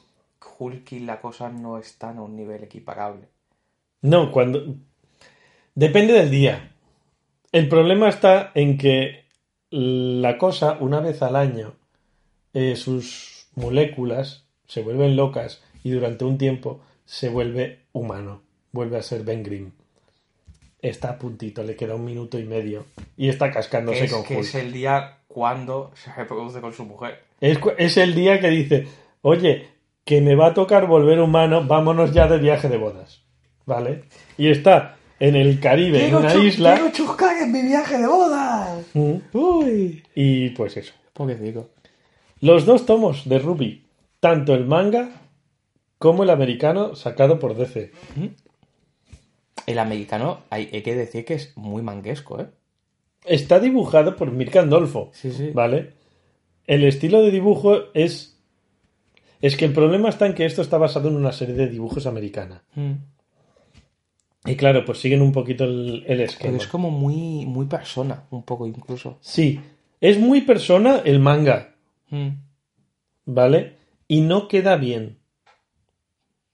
[0.59, 3.27] Hulk y la cosa no están a un nivel equiparable.
[4.01, 4.75] No, cuando...
[5.75, 6.71] Depende del día.
[7.51, 9.25] El problema está en que
[9.71, 11.73] la cosa, una vez al año,
[12.53, 18.41] eh, sus moléculas se vuelven locas y durante un tiempo se vuelve humano.
[18.71, 19.71] Vuelve a ser Ben Grimm.
[20.81, 22.85] Está a puntito, le queda un minuto y medio.
[23.17, 24.45] Y está cascándose es con que Hulk.
[24.45, 27.23] es el día cuando se reproduce con su mujer.
[27.41, 28.87] Es, es el día que dice,
[29.21, 29.67] oye,
[30.05, 33.21] que me va a tocar volver humano, vámonos ya de viaje de bodas.
[33.65, 34.05] ¿Vale?
[34.37, 36.75] Y está en el Caribe, en una isla.
[36.75, 38.85] ¡Quiero chuscar en mi viaje de bodas!
[38.93, 39.15] Mm.
[39.33, 40.03] ¡Uy!
[40.15, 40.93] Y pues eso.
[41.13, 41.69] Pobrecito.
[42.41, 43.85] Los dos tomos de Ruby,
[44.19, 45.09] tanto el manga
[45.97, 47.91] como el americano sacado por DC.
[49.69, 52.47] El americano, hay, hay que decir que es muy manguesco, ¿eh?
[53.25, 55.11] Está dibujado por Mirka Andolfo.
[55.13, 55.51] Sí, sí.
[55.53, 55.93] ¿Vale?
[56.65, 58.37] El estilo de dibujo es.
[59.41, 62.05] Es que el problema está en que esto está basado en una serie de dibujos
[62.07, 62.63] americana.
[62.75, 62.93] Mm.
[64.45, 66.57] Y claro, pues siguen un poquito el, el Pero esquema.
[66.57, 69.17] es como muy, muy persona, un poco incluso.
[69.21, 69.59] Sí,
[70.01, 71.75] es muy persona el manga,
[72.09, 72.29] Mm.
[73.25, 73.75] ¿vale?
[74.07, 75.18] Y no queda bien.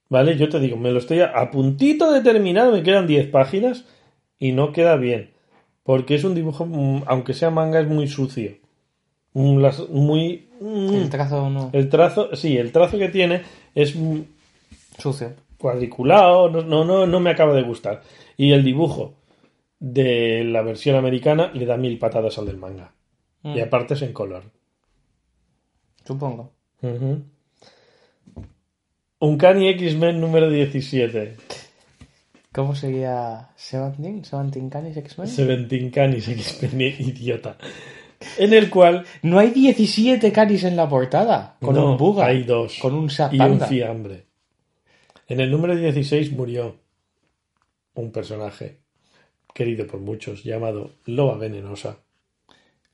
[0.10, 0.38] ¿Vale?
[0.38, 3.86] Yo te digo, me lo estoy a, a puntito de terminar, me quedan 10 páginas
[4.39, 5.32] y no queda bien.
[5.84, 8.51] Porque es un dibujo, mm, aunque sea manga, es muy sucio.
[9.34, 10.47] Mm, Muy...
[10.62, 11.70] mm, El trazo no.
[11.74, 13.41] El trazo, sí, el trazo que tiene
[13.74, 13.95] es
[14.97, 15.34] Sucio.
[15.58, 18.01] cuadriculado, no, no, no, no me acaba de gustar.
[18.38, 19.16] Y el dibujo
[19.80, 22.93] de la versión americana le da mil patadas al del manga.
[23.43, 23.58] Mm.
[23.58, 24.43] Y aparte es en color.
[26.06, 26.51] Supongo.
[29.20, 31.38] Uncanny X-Men número 17.
[32.51, 34.24] ¿Cómo sería Seventeen?
[34.24, 35.28] ¿Seventeen Canis X-Men?
[35.28, 37.57] Seventeen Canis X-Men, idiota.
[38.38, 41.57] En el cual No hay 17 Canis en la portada.
[41.61, 42.26] Con no, un buga.
[42.28, 42.78] hay dos.
[42.80, 44.26] Con un y un fiambre.
[45.28, 46.78] En el número 16 murió
[47.95, 48.80] un personaje
[49.53, 51.97] querido por muchos llamado Loba Venenosa.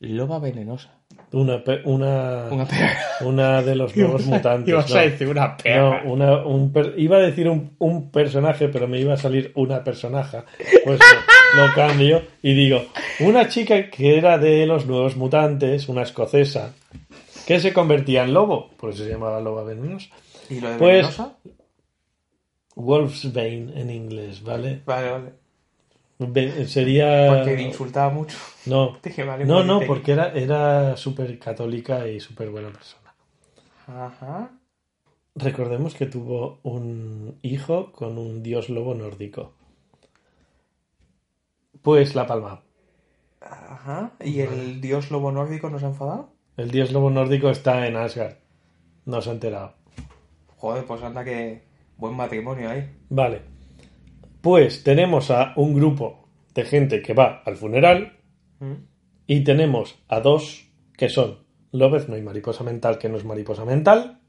[0.02, 0.98] Loba venenosa.
[1.34, 2.98] Una, pe- una, Una perra.
[3.22, 4.68] una de los nuevos mutantes.
[4.70, 4.98] Ibas no.
[4.98, 6.04] a decir una perra.
[6.04, 9.52] No, una, un per- iba a decir un, un personaje, pero me iba a salir
[9.56, 10.44] una personaja.
[10.84, 12.84] Pues lo, lo cambio y digo,
[13.22, 16.74] una chica que era de los nuevos mutantes, una escocesa,
[17.46, 20.10] que se convertía en lobo, por eso se llamaba loba venenosa.
[20.50, 21.38] ¿Y lo de Pues- venenosa?
[22.76, 24.82] Wolfsbane en inglés, ¿vale?
[24.86, 25.34] Vale, vale.
[26.68, 27.28] Sería...
[27.30, 28.38] Porque le insultaba mucho.
[28.66, 33.14] No, Dije, vale, no, pues no, porque era, era súper católica y súper buena persona.
[33.88, 34.52] Ajá.
[35.36, 39.54] Recordemos que tuvo un hijo con un dios lobo nórdico.
[41.82, 42.62] Pues la palma.
[43.40, 44.12] Ajá.
[44.24, 46.34] ¿Y el dios lobo nórdico nos ha enfadado?
[46.58, 48.36] El dios lobo nórdico está en Asgard.
[49.06, 49.74] No se ha enterado.
[50.58, 51.64] Joder, pues anda que
[51.98, 52.88] buen matrimonio ahí.
[53.10, 53.51] Vale.
[54.42, 58.18] Pues tenemos a un grupo de gente que va al funeral
[58.60, 58.74] Mm.
[59.28, 60.68] y tenemos a dos
[60.98, 61.40] que son
[61.72, 64.20] Lobezno y Mariposa Mental, que no es Mariposa Mental,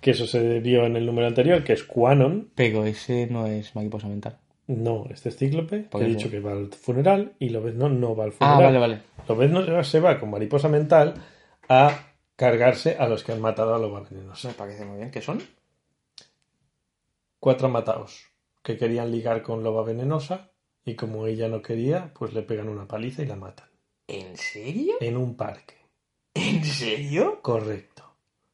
[0.00, 2.50] que eso se vio en el número anterior, que es Quanon.
[2.56, 4.38] Pero ese no es mariposa mental.
[4.66, 8.24] No, este es Cíclope, que he dicho que va al funeral y Lobezno no va
[8.24, 8.64] al Ah, funeral.
[8.64, 9.00] vale, vale.
[9.28, 11.14] Lobezno se va con Mariposa Mental
[11.68, 14.48] a cargarse a los que han matado a Loba Venenosa.
[14.48, 15.10] Me parece muy bien.
[15.12, 15.38] ¿Qué son?
[17.38, 18.24] Cuatro mataos
[18.62, 20.50] que querían ligar con Loba Venenosa
[20.84, 23.68] y como ella no quería, pues le pegan una paliza y la matan.
[24.08, 24.94] ¿En serio?
[25.00, 25.74] En un parque.
[26.34, 27.40] ¿En serio?
[27.42, 28.04] Correcto.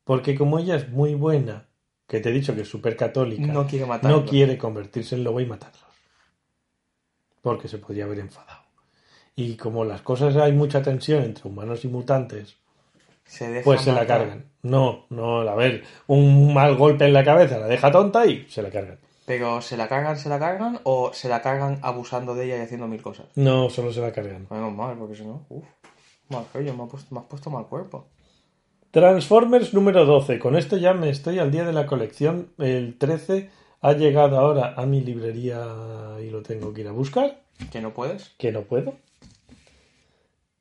[0.05, 1.69] Porque como ella es muy buena,
[2.07, 4.19] que te he dicho que es súper católica, No quiere matarlo.
[4.21, 5.85] no quiere convertirse en lobo y matarlos.
[7.43, 8.63] Porque se podría haber enfadado.
[9.37, 12.57] Y como las cosas hay mucha tensión entre humanos y mutantes,
[13.25, 14.47] Se deja pues se la cargan.
[14.63, 18.63] No, no, a ver, un mal golpe en la cabeza la deja tonta y se
[18.63, 18.99] la cargan.
[19.29, 22.61] Pero ¿se la cargan, se la cargan o se la cargan abusando de ella y
[22.63, 23.27] haciendo mil cosas?
[23.35, 24.47] No, solo se la cargan.
[24.51, 25.67] Menos mal, porque si no, uff,
[26.31, 28.09] mal rollo, me, puesto, me has puesto mal cuerpo.
[28.91, 30.39] Transformers número 12.
[30.39, 32.55] Con esto ya me estoy al día de la colección.
[32.57, 33.51] El 13
[33.83, 35.63] ha llegado ahora a mi librería
[36.23, 38.31] y lo tengo que ir a buscar, ¿Que no puedes?
[38.39, 38.95] que no puedo.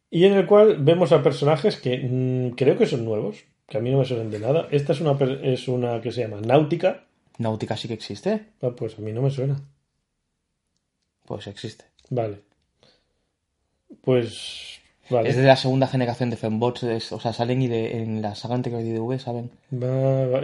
[0.10, 3.82] Y en el cual vemos a personajes que mm, creo que son nuevos, que a
[3.82, 4.68] mí no me suenan de nada.
[4.72, 7.07] Esta es una, es una que se llama Náutica.
[7.38, 8.48] Náutica sí que existe.
[8.62, 9.60] Ah, pues a mí no me suena.
[11.26, 11.86] Pues existe.
[12.10, 12.40] Vale.
[14.02, 14.80] Pues.
[15.10, 15.30] Vale.
[15.30, 18.36] Es de la segunda generación de fembots, es- o sea, salen y de, en la
[18.36, 19.52] saga anterior de IDV, ¿saben?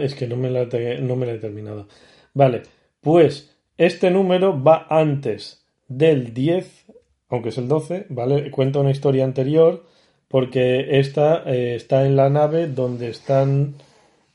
[0.00, 1.86] Es que no me, la te- no me la he terminado.
[2.32, 2.62] Vale,
[3.02, 6.86] pues este número va antes del 10,
[7.28, 8.50] aunque es el 12, ¿vale?
[8.50, 9.84] Cuenta una historia anterior
[10.28, 13.74] porque esta eh, está en la nave donde están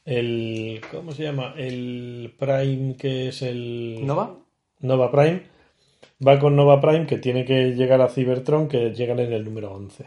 [0.10, 0.82] el...
[0.92, 1.54] ¿Cómo se llama?
[1.58, 4.00] El Prime, que es el...
[4.06, 4.38] ¿Nova?
[4.82, 5.44] Nova Prime.
[6.26, 9.72] Va con Nova Prime que tiene que llegar a Cybertron, que llegan en el número
[9.74, 10.06] 11.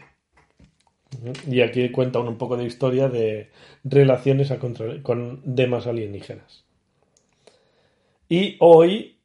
[1.49, 3.49] Y aquí cuenta un poco de historia de
[3.83, 6.65] relaciones a contra- con demás alienígenas.
[8.29, 9.17] Y hoy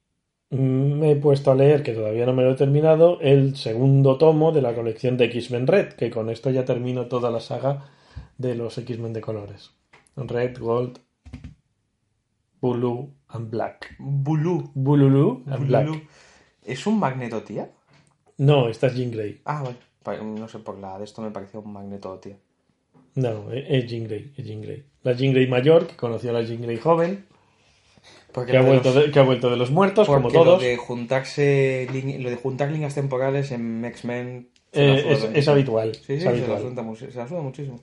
[0.50, 4.18] mm, me he puesto a leer, que todavía no me lo he terminado, el segundo
[4.18, 7.90] tomo de la colección de X-Men Red, que con esto ya termino toda la saga
[8.36, 9.70] de los X-Men de colores.
[10.26, 10.98] Red, Gold,
[12.60, 13.94] Blue and Black.
[13.98, 14.70] Bulu.
[14.74, 15.88] Bululu and Black.
[16.64, 17.70] ¿Es un magneto, tía?
[18.38, 19.40] No, esta es Jean Grey.
[19.44, 20.22] Ah, vale.
[20.24, 22.36] No sé, por la de esto me pareció un magneto, tía.
[23.14, 24.84] No, es es Jean Grey, es Jean Grey.
[25.02, 27.26] La Jean Grey mayor, que conoció a la Jean Grey joven,
[28.32, 30.44] Porque, que ha, vuelto los- de, que ha vuelto de los muertos, como porque lo
[30.44, 30.62] todos.
[30.62, 31.88] de juntarse,
[32.20, 35.94] lo de juntar líneas temporales en X-Men Eh, es, habitual.
[35.94, 37.80] Sí, sí, es se la, se muchísimo.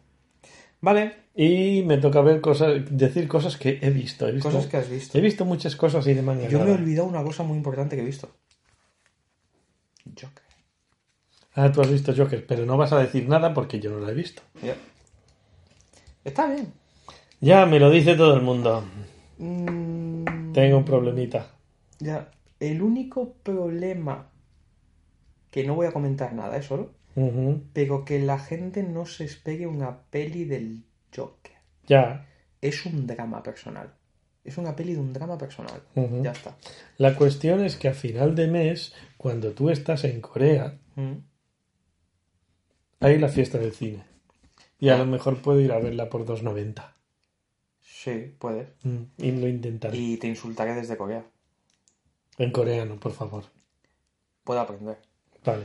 [0.86, 4.28] Vale, Y me toca ver cosas, decir cosas que he visto.
[4.28, 5.18] He visto, cosas que has visto.
[5.18, 6.48] he visto muchas cosas y de manga.
[6.48, 8.30] Yo me he olvidado una cosa muy importante que he visto.
[10.06, 10.44] Joker.
[11.56, 14.08] Ah, tú has visto Joker, pero no vas a decir nada porque yo no lo
[14.08, 14.44] he visto.
[14.62, 14.76] Ya.
[16.24, 16.72] Está bien.
[17.42, 18.84] Ya me lo dice todo el mundo.
[19.40, 21.48] Mm, Tengo un problemita.
[22.00, 22.30] Ya.
[22.60, 24.30] El único problema
[25.50, 26.92] que no voy a comentar nada, es solo,
[27.74, 30.84] Pero que la gente no se espere una peli del
[31.16, 31.54] Joker.
[31.88, 32.28] Ya.
[32.62, 33.94] Es un drama personal.
[34.44, 35.82] Es una peli de un drama personal.
[36.22, 36.58] Ya está.
[36.98, 41.14] La cuestión es que a final de mes, cuando tú estás en Corea, Mm.
[43.00, 44.04] hay la fiesta del cine.
[44.80, 46.94] Y a lo mejor puedo ir a verla por 2.90.
[47.82, 48.68] Sí, puedes.
[48.84, 49.98] Mm, Y lo intentaré.
[49.98, 51.26] Y te insultaré desde Corea.
[52.38, 53.46] En coreano, por favor.
[54.44, 54.98] Puedo aprender.
[55.46, 55.64] Vale.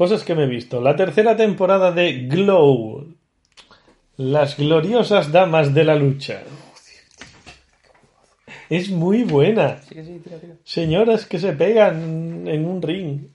[0.00, 0.80] Cosas que me he visto.
[0.80, 3.06] La tercera temporada de Glow.
[4.16, 6.40] Las gloriosas damas de la lucha.
[8.70, 9.82] Es muy buena.
[9.82, 10.54] Sí, que sí, tira, tira.
[10.64, 13.26] Señoras que se pegan en un ring.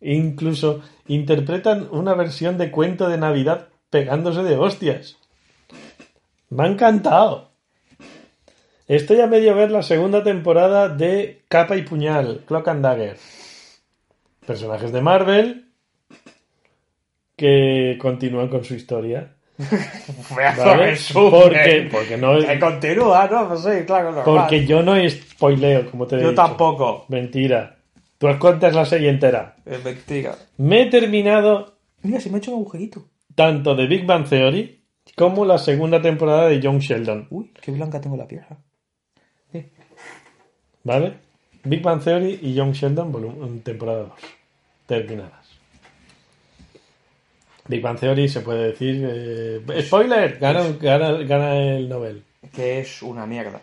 [0.00, 5.16] Incluso interpretan una versión de cuento de Navidad pegándose de hostias.
[6.50, 7.50] Me ha encantado.
[8.86, 13.16] Estoy a medio ver la segunda temporada de Capa y Puñal, Clock and Dagger.
[14.46, 15.71] Personajes de Marvel
[17.42, 19.32] que continúan con su historia.
[20.34, 20.96] ¿Vale?
[21.12, 23.48] Porque, porque no Que continúa, ¿no?
[23.48, 24.24] Pues sí, claro, normal.
[24.24, 26.42] porque yo no spoileo, como te he Yo dicho.
[26.42, 27.04] tampoco.
[27.08, 27.76] Mentira.
[28.18, 29.56] Tú cuentas la serie entera.
[29.66, 30.36] Es mentira.
[30.58, 33.04] Me he terminado Mira, se me ha hecho un agujerito.
[33.34, 34.80] tanto de Big Bang Theory
[35.16, 37.26] como la segunda temporada de Young Sheldon.
[37.30, 38.56] Uy, qué blanca tengo la pieza.
[40.84, 41.12] ¿Vale?
[41.64, 44.10] Big Bang Theory y Young Sheldon, volum- temporada 2.
[44.86, 45.41] Terminadas.
[47.68, 49.04] Big Bang Theory se puede decir.
[49.08, 50.38] eh, ¡Spoiler!
[50.38, 52.22] Gana, gana, gana el Nobel.
[52.54, 53.60] Que es una mierda.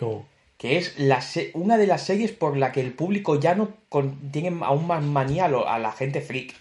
[0.00, 0.26] No.
[0.56, 3.70] Que es la se- una de las series por la que el público ya no
[3.88, 6.54] con- tiene aún más manía a, lo- a la gente freak.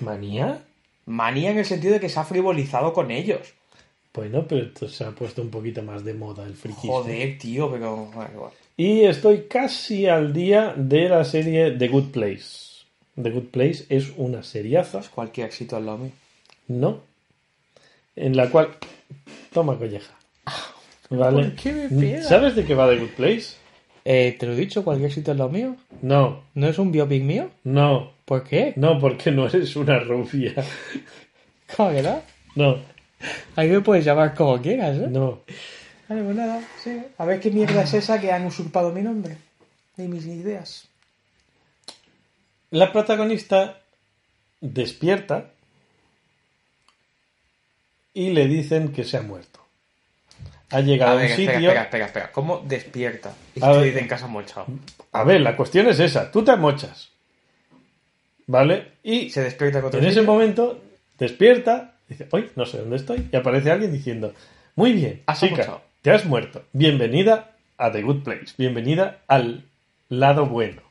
[0.00, 0.62] ¿Manía?
[1.06, 3.54] Manía en el sentido de que se ha frivolizado con ellos.
[4.12, 7.02] Bueno, pero esto se ha puesto un poquito más de moda el frikismo.
[7.02, 7.96] Joder, tío, pero.
[8.14, 8.50] bueno.
[8.76, 12.69] Y estoy casi al día de la serie The Good Place.
[13.22, 15.00] The Good Place es una seriaza.
[15.14, 16.12] Cualquier éxito al lado mío.
[16.68, 17.00] No.
[18.16, 18.68] en la cual...
[19.52, 20.14] Toma colleja.
[21.10, 21.42] ¿Vale?
[21.44, 22.22] ¿por qué me pega?
[22.22, 23.56] ¿Sabes de qué va The Good Place?
[24.04, 24.84] Eh, ¿Te lo he dicho?
[24.84, 25.76] ¿Cualquier sitio es lo mío?
[26.02, 27.50] No, ¿No es un biopic mío?
[27.64, 28.72] no, ¿Por qué?
[28.76, 30.54] no, porque no eres una rubia.
[31.76, 32.20] ¿Cómo que no?
[32.54, 32.78] No,
[33.56, 35.08] Ahí me puedes llamar como quieras, ¿eh?
[35.10, 35.40] no.
[36.08, 37.02] Vale, pues nada, sí.
[37.18, 39.36] A ver qué mierda es esa que han usurpado mi nombre.
[39.98, 40.88] Y mis ideas.
[42.70, 43.80] La protagonista
[44.60, 45.50] despierta
[48.14, 49.60] y le dicen que se ha muerto.
[50.70, 51.54] Ha llegado a, un sitio...
[51.54, 52.32] espera, espera, espera.
[52.32, 53.34] ¿Cómo despierta?
[53.54, 54.66] Y te dicen que has mochado.
[55.12, 56.30] A ver, la cuestión es esa.
[56.30, 57.10] Tú te mochas.
[58.46, 58.92] ¿Vale?
[59.02, 60.80] Y Se despierta con en ese momento
[61.18, 64.32] despierta, dice, hoy no sé dónde estoy, y aparece alguien diciendo,
[64.74, 66.64] muy bien, Has chica, te has muerto.
[66.72, 68.54] Bienvenida a The Good Place.
[68.56, 69.64] Bienvenida al
[70.08, 70.89] lado bueno.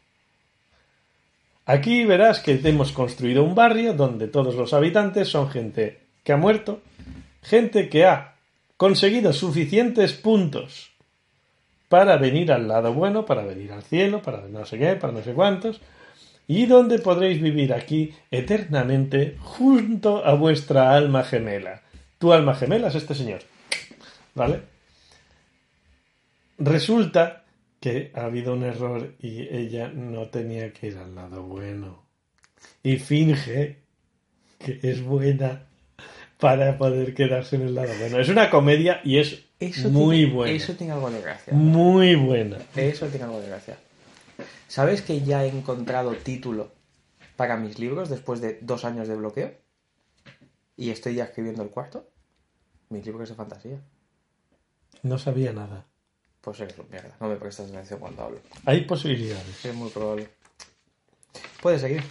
[1.70, 6.36] Aquí verás que hemos construido un barrio donde todos los habitantes son gente que ha
[6.36, 6.82] muerto,
[7.44, 8.38] gente que ha
[8.76, 10.90] conseguido suficientes puntos
[11.88, 15.22] para venir al lado bueno, para venir al cielo, para no sé qué, para no
[15.22, 15.80] sé cuántos,
[16.48, 21.84] y donde podréis vivir aquí eternamente junto a vuestra alma gemela.
[22.18, 23.42] Tu alma gemela es este señor.
[24.34, 24.62] ¿Vale?
[26.58, 27.44] Resulta
[27.80, 32.04] que ha habido un error y ella no tenía que ir al lado bueno.
[32.84, 33.84] Y finge
[34.58, 35.68] que es buena
[36.40, 38.20] para poder quedarse en el lado bueno.
[38.20, 40.54] Es una comedia y es Eso muy tiene, buena.
[40.56, 41.54] Eso tiene algo de gracia.
[41.54, 42.58] Muy buena.
[42.76, 43.78] Eso tiene algo de gracia.
[44.68, 46.72] ¿Sabes que ya he encontrado título
[47.36, 49.54] para mis libros después de dos años de bloqueo?
[50.78, 52.10] Y estoy ya escribiendo el cuarto.
[52.90, 53.82] Mis libros de fantasía.
[55.04, 55.89] No sabía nada.
[56.50, 57.16] Pues eres un mierda.
[57.20, 58.40] No me prestas atención cuando hablo.
[58.66, 59.64] Hay posibilidades.
[59.64, 60.28] Es muy probable.
[61.62, 62.02] Puedes seguir.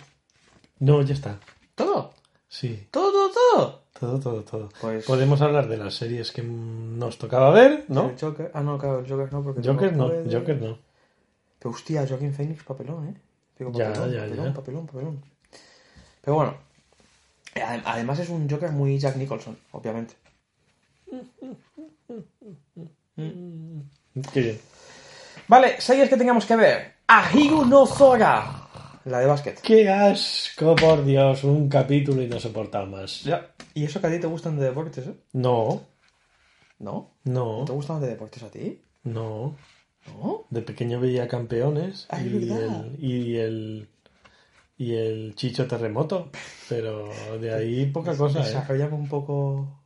[0.79, 1.41] No, ya está.
[1.75, 2.15] ¿Todo?
[2.47, 2.87] Sí.
[2.93, 3.83] ¿Todo, todo, todo?
[3.99, 4.69] Todo, todo, todo.
[4.81, 8.11] Pues- Podemos hablar de las series que nos tocaba ver, ¿no?
[8.11, 8.53] El Joker.
[8.55, 10.33] Ah, no, claro, el Joker no, porque Joker no, puede.
[10.39, 10.79] Joker no.
[11.59, 13.15] Pero hostia, Joaquín Phoenix, papelón, ¿eh?
[13.59, 14.55] Digo, Ya, papelón, ya, papelón, ya.
[14.55, 15.25] papelón, papelón.
[16.23, 16.55] Pero bueno.
[17.57, 20.15] ade- Además es un Joker muy Jack Nicholson, obviamente.
[24.33, 24.61] Qué bien.
[25.49, 26.93] Vale, series que tengamos que ver.
[27.07, 28.55] Ahiru no Zora.
[29.05, 29.61] La de básquet.
[29.63, 31.43] Qué asco, por Dios.
[31.45, 33.23] Un capítulo y no soportar más.
[33.25, 33.51] Ya.
[33.75, 35.15] Y eso que a ti te gustan de deportes, ¿eh?
[35.33, 35.83] No,
[36.79, 37.11] ¿No?
[37.25, 38.81] no, ¿Te gustan de deportes a ti?
[39.05, 39.57] no.
[40.23, 40.45] ¿No?
[40.49, 42.85] De pequeño veía campeones Ah, es y, verdad.
[42.99, 43.89] el, y el
[44.79, 46.31] y el Chicho Terremoto,
[46.69, 47.11] pero
[47.41, 48.41] de ahí poca cosa.
[48.41, 48.45] ¿eh?
[48.45, 49.78] Desarrollame un poco...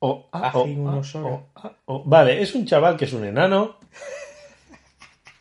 [0.00, 1.28] O- ah, Aji o- uno ah, Sora.
[1.28, 3.76] o- ah, o- Vale, es un chaval que es un enano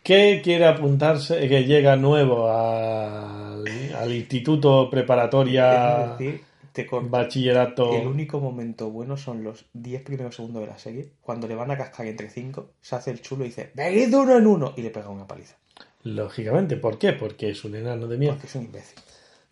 [0.04, 6.42] que quiere apuntarse, que llega nuevo al, al instituto preparatoria decir,
[6.72, 7.92] te bachillerato.
[7.94, 11.10] El único momento bueno son los 10 primeros segundos de la serie.
[11.22, 14.16] Cuando le van a cascar entre 5, se hace el chulo y dice, venid de
[14.16, 14.74] uno en uno.
[14.78, 15.56] Y le pega una paliza.
[16.04, 17.12] Lógicamente, ¿por qué?
[17.14, 18.36] Porque es un enano de mierda.
[18.36, 18.98] Porque es un imbécil.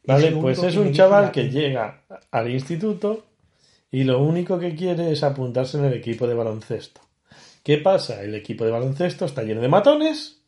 [0.06, 2.01] Vale, pues es un chaval que llega
[2.32, 3.26] al instituto
[3.92, 7.02] y lo único que quiere es apuntarse en el equipo de baloncesto.
[7.64, 8.22] ¿Qué pasa?
[8.22, 10.42] El equipo de baloncesto está lleno de matones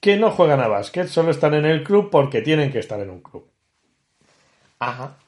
[0.00, 3.10] que no juegan a básquet, solo están en el club porque tienen que estar en
[3.10, 3.48] un club.
[4.78, 5.18] Ajá.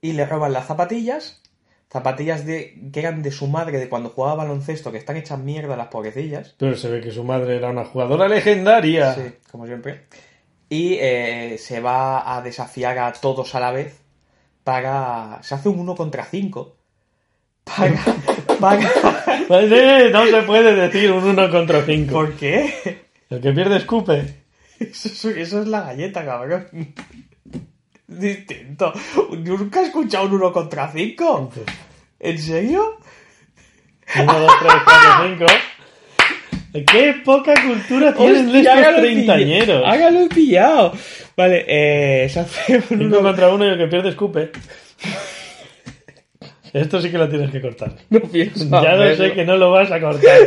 [0.00, 1.42] Y le roban las zapatillas.
[1.90, 5.76] Zapatillas de, que eran de su madre de cuando jugaba baloncesto, que están hechas mierda
[5.76, 6.54] las pobrecillas.
[6.58, 9.14] Pero se ve que su madre era una jugadora legendaria.
[9.14, 10.06] Sí, como siempre.
[10.68, 14.00] Y eh, se va a desafiar a todos a la vez
[14.68, 15.38] para...
[15.42, 16.76] Se hace un 1 contra 5.
[17.64, 17.94] Para...
[18.60, 18.90] para...
[19.48, 22.12] Pues, no se puede decir un 1 contra 5.
[22.12, 23.06] ¿Por qué?
[23.30, 24.44] El que pierde escupe.
[24.78, 26.68] Eso, es- eso es la galleta, cabrón.
[28.06, 28.92] Distinto.
[29.38, 31.50] ¿Nunca he escuchado un 1 contra 5?
[32.20, 32.98] ¿En serio?
[34.20, 35.46] 1, 2, 3, 4, 5.
[36.84, 39.66] Qué poca cultura tienen estos treintañeros.
[39.66, 39.86] pillado.
[39.86, 40.92] Ahora lo he pillado.
[41.36, 44.50] Vale, eh, se hace un 5 uno- contra 1 y el que pierde escupe.
[46.72, 47.92] Esto sí que lo tienes que cortar.
[48.10, 50.38] No pienso Ya lo sé que no lo vas a cortar.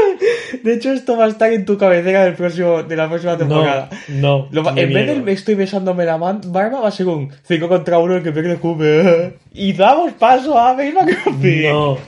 [0.62, 3.90] De hecho, esto va a estar en tu cabecera del próximo, de la próxima temporada.
[4.08, 4.48] no.
[4.52, 8.32] Lo en vez de estoy besándome la barba, va un 5 contra 1 el que
[8.32, 9.34] pierde cupe.
[9.52, 11.66] Y damos paso a Bale McCarthy.
[11.68, 11.98] No.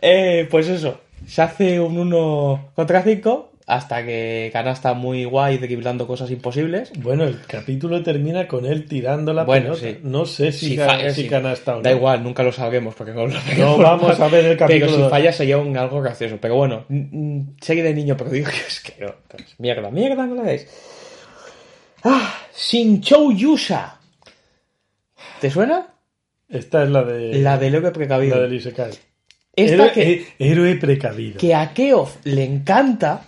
[0.00, 6.06] Eh, pues eso, se hace un 1 contra 5 hasta que canasta muy guay driblando
[6.06, 6.92] cosas imposibles.
[6.98, 9.80] Bueno, el capítulo termina con él tirando la Bueno, pelota.
[9.80, 9.98] sí.
[10.02, 10.76] No sé si,
[11.14, 11.82] Si canasta o no.
[11.82, 15.04] Da igual, nunca lo sabremos porque no lo No vamos a ver el capítulo Pero
[15.04, 16.38] si falla sería un algo gracioso.
[16.40, 16.84] Pero bueno,
[17.60, 19.14] serie de niño, pero digo que es que no.
[19.28, 20.66] pues, mierda, mierda, no la veis.
[22.04, 23.98] Ah, Shinchou Yusha.
[25.40, 25.86] ¿Te suena?
[26.48, 27.38] Esta es la de.
[27.38, 28.36] La del héroe precavido.
[28.36, 28.90] La del Isekai.
[29.54, 31.38] Esta héroe, que, héroe precavido.
[31.38, 33.24] que a Keof le encanta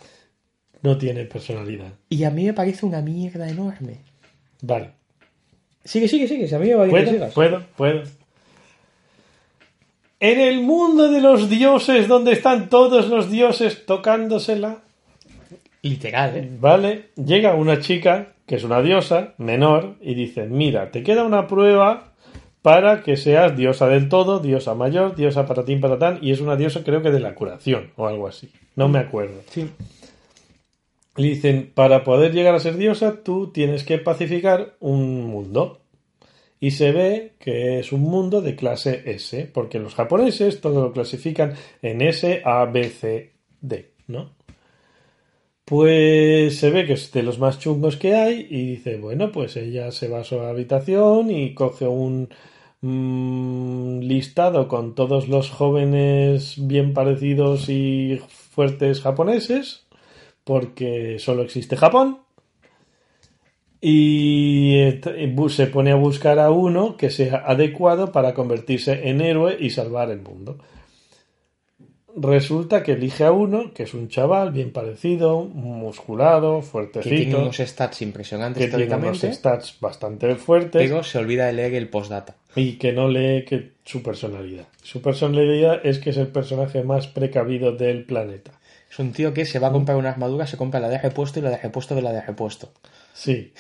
[0.83, 1.93] No tiene personalidad.
[2.09, 3.99] y a mí me parece una mierda enorme.
[4.63, 4.91] Vale.
[5.85, 6.49] Sigue, sigue, sigue.
[6.49, 7.11] Si a mí me va que ¿Puedo?
[7.11, 7.35] sigas.
[7.35, 7.63] ¿Puedo?
[7.77, 8.03] ¿Puedo?
[10.21, 14.79] En el mundo de los dioses, donde están todos los dioses tocándosela,
[15.83, 16.49] Literal, ¿eh?
[16.59, 17.11] ¿vale?
[17.23, 22.14] Llega una chica, que es una diosa, menor, y dice, mira, te queda una prueba
[22.65, 26.41] para que seas diosa del todo, diosa mayor, diosa para ti, para tan, y es
[26.41, 28.51] una diosa creo que de la curación, o algo así.
[28.75, 29.43] No me acuerdo.
[29.51, 29.69] Sí.
[31.17, 35.83] Le dicen, para poder llegar a ser diosa, tú tienes que pacificar un mundo.
[36.59, 40.93] Y se ve que es un mundo de clase S, porque los japoneses todo lo
[40.95, 41.53] clasifican
[41.83, 44.31] en S, A, B, C, D, ¿no?
[45.67, 49.55] Pues se ve que es de los más chungos que hay y dice, bueno, pues
[49.59, 52.31] ella se va a su habitación y coge un
[52.85, 59.87] mm, listado con todos los jóvenes bien parecidos y fuertes japoneses,
[60.45, 62.19] porque solo existe Japón.
[63.81, 65.01] Y eh,
[65.49, 70.11] se pone a buscar a uno que sea adecuado para convertirse en héroe y salvar
[70.11, 70.59] el mundo.
[72.17, 77.37] Resulta que elige a uno que es un chaval bien parecido, musculado, Que fuertecito, tiene
[77.37, 81.89] unos stats impresionantes que tiene unos stats bastante fuertes pero se olvida de leer el
[81.89, 82.37] postdata.
[82.57, 84.67] Y que no lee que su personalidad.
[84.83, 88.53] Su personalidad es que es el personaje más precavido del planeta.
[88.91, 91.41] Es un tío que se va a comprar una armadura, se compra la de repuesto
[91.41, 92.71] y la de repuesto de la de repuesto.
[93.13, 93.53] Sí,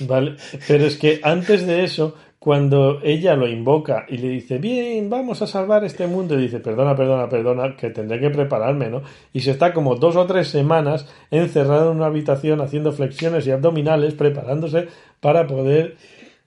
[0.00, 0.36] vale.
[0.68, 5.40] Pero es que antes de eso, cuando ella lo invoca y le dice, bien, vamos
[5.40, 9.02] a salvar este mundo, y dice, perdona, perdona, perdona, que tendré que prepararme, ¿no?
[9.32, 13.50] Y se está como dos o tres semanas encerrado en una habitación haciendo flexiones y
[13.50, 14.88] abdominales, preparándose
[15.20, 15.96] para poder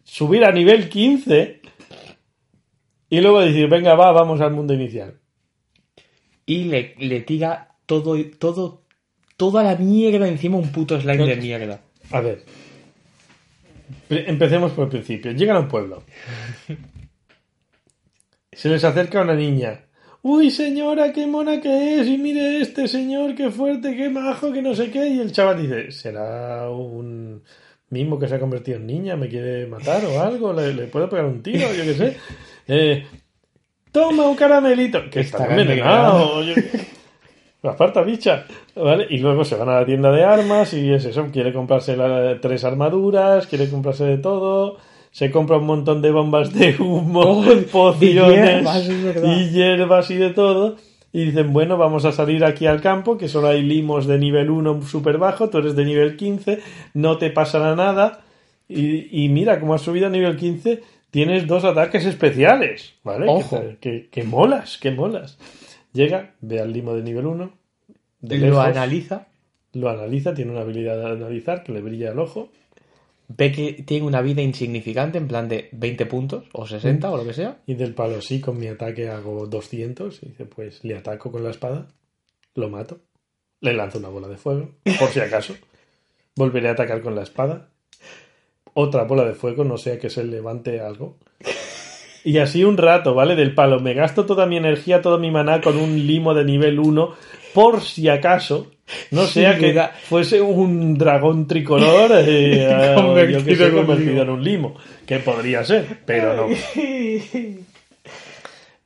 [0.04, 1.62] subir a nivel 15
[3.10, 5.20] y luego decir, venga, va, vamos al mundo inicial.
[6.46, 8.84] Y le, le tira todo, todo,
[9.38, 11.82] toda la mierda encima un puto slime de mierda.
[12.12, 12.44] A ver.
[14.10, 15.32] Empecemos por el principio.
[15.32, 16.04] Llegan a un pueblo.
[18.52, 19.82] Se les acerca una niña.
[20.22, 22.08] Uy, señora, qué mona que es.
[22.08, 25.08] Y mire este señor, qué fuerte, qué majo, que no sé qué.
[25.08, 27.44] Y el chaval dice, ¿será un
[27.90, 29.16] mismo que se ha convertido en niña?
[29.16, 30.54] ¿Me quiere matar o algo?
[30.54, 31.72] ¿Le, le puedo pegar un tiro?
[31.74, 32.18] Yo qué sé.
[32.68, 33.06] Eh,
[33.92, 35.10] Toma un caramelito.
[35.10, 36.42] Que está, Está envenenado.
[37.64, 38.46] La farta bicha,
[38.76, 39.08] ¿vale?
[39.10, 42.40] Y luego se van a la tienda de armas y es eso, quiere comprarse la-
[42.40, 44.78] tres armaduras, quiere comprarse de todo,
[45.10, 48.88] se compra un montón de bombas de humo, Oh, pociones hierbas,
[49.24, 50.76] y hierbas y de todo.
[51.12, 54.50] Y dicen, bueno, vamos a salir aquí al campo, que solo hay limos de nivel
[54.52, 56.60] 1 súper bajo, tú eres de nivel 15,
[56.94, 58.20] no te pasará nada.
[58.68, 60.84] Y, y mira, como has subido a nivel 15,
[61.16, 63.26] tienes dos ataques especiales, ¿vale?
[63.30, 63.62] Ojo.
[63.62, 65.38] Que, que, que molas, que molas.
[65.94, 67.54] Llega, ve al limo de nivel 1,
[68.20, 69.28] de lo lejos, analiza,
[69.72, 72.50] lo analiza, tiene una habilidad de analizar que le brilla el ojo.
[73.30, 77.24] ve que tiene una vida insignificante en plan de 20 puntos o 60 o lo
[77.24, 77.60] que sea.
[77.66, 80.22] Y del palo, sí, con mi ataque hago 200.
[80.22, 81.88] Y dice, pues le ataco con la espada,
[82.56, 83.00] lo mato,
[83.62, 85.56] le lanzo una bola de fuego, por si acaso.
[86.36, 87.70] Volveré a atacar con la espada.
[88.78, 91.16] Otra bola de fuego, no sea que se levante algo.
[92.26, 93.36] Y así un rato, ¿vale?
[93.36, 93.80] Del palo.
[93.80, 97.14] Me gasto toda mi energía, toda mi maná con un limo de nivel 1,
[97.54, 98.72] por si acaso.
[99.12, 104.22] No sea que fuese un dragón tricolor eh, eh, o yo que Convertido sé, convertido
[104.24, 104.76] en un limo.
[105.06, 106.48] Que podría ser, pero no.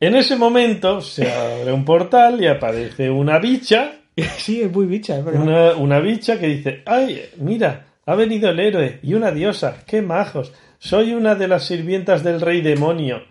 [0.01, 3.95] En ese momento se abre un portal y aparece una bicha,
[4.37, 5.41] sí, es muy bicha, es verdad.
[5.41, 10.01] una, una bicha que dice, ay, mira, ha venido el héroe y una diosa, qué
[10.01, 13.21] majos, soy una de las sirvientas del rey demonio.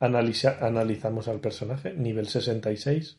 [0.00, 3.16] Analiza- analizamos al personaje, nivel 66.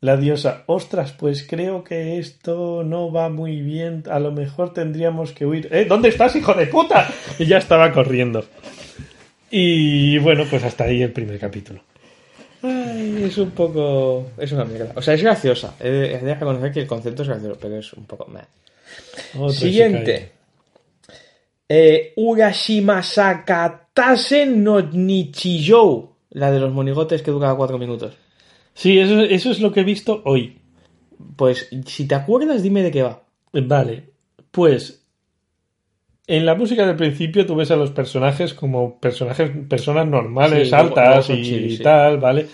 [0.00, 5.32] La diosa, ostras, pues creo que esto no va muy bien, a lo mejor tendríamos
[5.32, 5.68] que huir.
[5.72, 5.86] ¿Eh?
[5.86, 7.08] ¿Dónde estás, hijo de puta?
[7.38, 8.44] Y ya estaba corriendo.
[9.50, 11.80] Y bueno, pues hasta ahí el primer capítulo.
[12.62, 14.30] Ay, es un poco.
[14.38, 14.92] Es una mierda.
[14.96, 15.74] O sea, es graciosa.
[15.80, 18.26] He de reconocer que el concepto es gracioso, pero es un poco.
[19.34, 20.32] Otro Siguiente.
[21.68, 26.14] Eh, Urashima Sakatase no Nichijou.
[26.30, 28.14] La de los monigotes que dura cuatro minutos.
[28.74, 30.58] Sí, eso, eso es lo que he visto hoy.
[31.36, 33.22] Pues, si te acuerdas, dime de qué va.
[33.52, 34.10] Vale,
[34.50, 35.04] pues
[36.26, 40.74] en la música del principio tú ves a los personajes como personajes, personas normales, Sí,
[40.74, 41.82] altas y sí.
[41.82, 42.48] tal, ¿vale?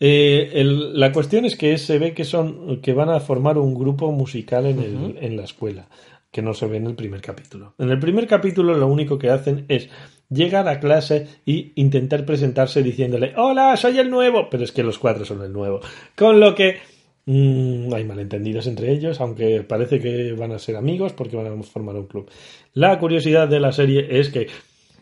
[0.00, 3.74] Eh, el- la cuestión es que se ve que son que van a formar un
[3.74, 5.88] grupo musical en, el- en la escuela,
[6.32, 7.74] que no se ve en el primer capítulo.
[7.78, 9.88] En el primer capítulo lo único que hacen es
[10.28, 14.98] llegar a clase y intentar presentarse diciéndole, hola, soy el nuevo, pero es que los
[14.98, 15.80] cuatro son el nuevo.
[16.16, 16.78] Con lo que
[17.26, 21.62] mm, hay malentendidos entre ellos, aunque parece que van a ser amigos porque van a
[21.62, 22.28] formar un club.
[22.72, 24.48] La curiosidad de la serie es que,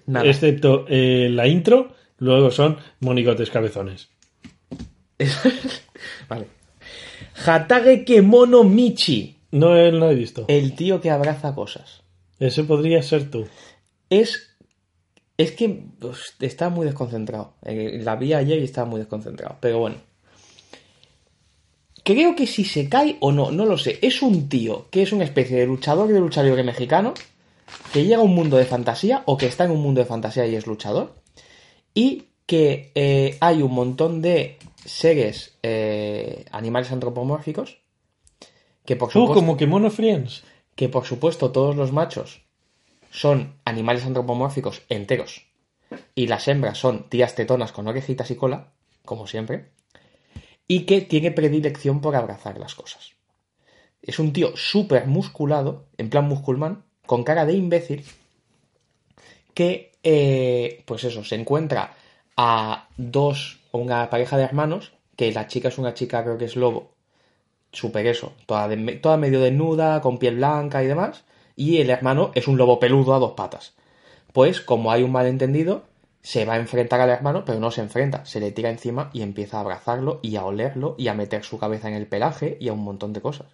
[0.06, 0.26] Nada.
[0.28, 1.88] excepto eh, la intro,
[2.18, 4.10] luego son monigotes cabezones.
[6.28, 6.46] Vale.
[7.46, 9.36] Hatage Kemono Michi.
[9.52, 10.46] No, no he visto.
[10.48, 12.02] El tío que abraza cosas.
[12.38, 13.46] Ese podría ser tú.
[14.10, 14.48] Es.
[15.36, 17.54] Es que pues, está muy desconcentrado.
[17.64, 19.56] Eh, La vi ayer y estaba muy desconcentrado.
[19.60, 19.96] Pero bueno.
[22.04, 23.98] Creo que si se cae o no, no lo sé.
[24.02, 27.14] Es un tío que es una especie de luchador de lucha libre mexicano.
[27.92, 29.22] Que llega a un mundo de fantasía.
[29.26, 31.14] O que está en un mundo de fantasía y es luchador.
[31.94, 37.80] Y que eh, hay un montón de seres eh, animales antropomórficos.
[38.84, 40.44] Que por Tú, supuesto como que Mono Friends.
[40.74, 42.42] que por supuesto todos los machos
[43.10, 45.46] son animales antropomórficos enteros
[46.14, 48.72] y las hembras son tías tetonas con orejitas y cola,
[49.04, 49.68] como siempre,
[50.66, 53.12] y que tiene predilección por abrazar las cosas.
[54.00, 58.04] Es un tío súper musculado, en plan musculmán, con cara de imbécil,
[59.54, 61.94] que, eh, pues eso, se encuentra
[62.36, 66.56] a dos una pareja de hermanos, que la chica es una chica, creo que es
[66.56, 66.92] lobo,
[67.72, 68.68] super eso, toda,
[69.00, 71.24] toda medio desnuda, con piel blanca y demás,
[71.56, 73.74] y el hermano es un lobo peludo a dos patas.
[74.32, 75.84] Pues como hay un malentendido,
[76.22, 79.22] se va a enfrentar al hermano, pero no se enfrenta, se le tira encima y
[79.22, 82.68] empieza a abrazarlo y a olerlo y a meter su cabeza en el pelaje y
[82.68, 83.48] a un montón de cosas.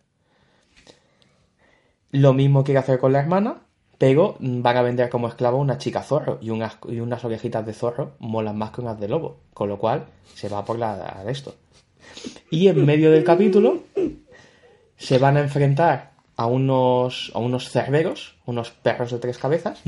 [2.10, 3.62] Lo mismo quiere hacer con la hermana,
[3.98, 7.74] pero van a vender como esclavo una chica zorro y unas, y unas orejitas de
[7.74, 11.32] zorro molan más que unas de lobo, con lo cual se va por la de
[11.32, 11.56] esto.
[12.50, 13.82] Y en medio del capítulo
[14.96, 19.82] se van a enfrentar a unos, a unos cerberos, unos perros de tres cabezas.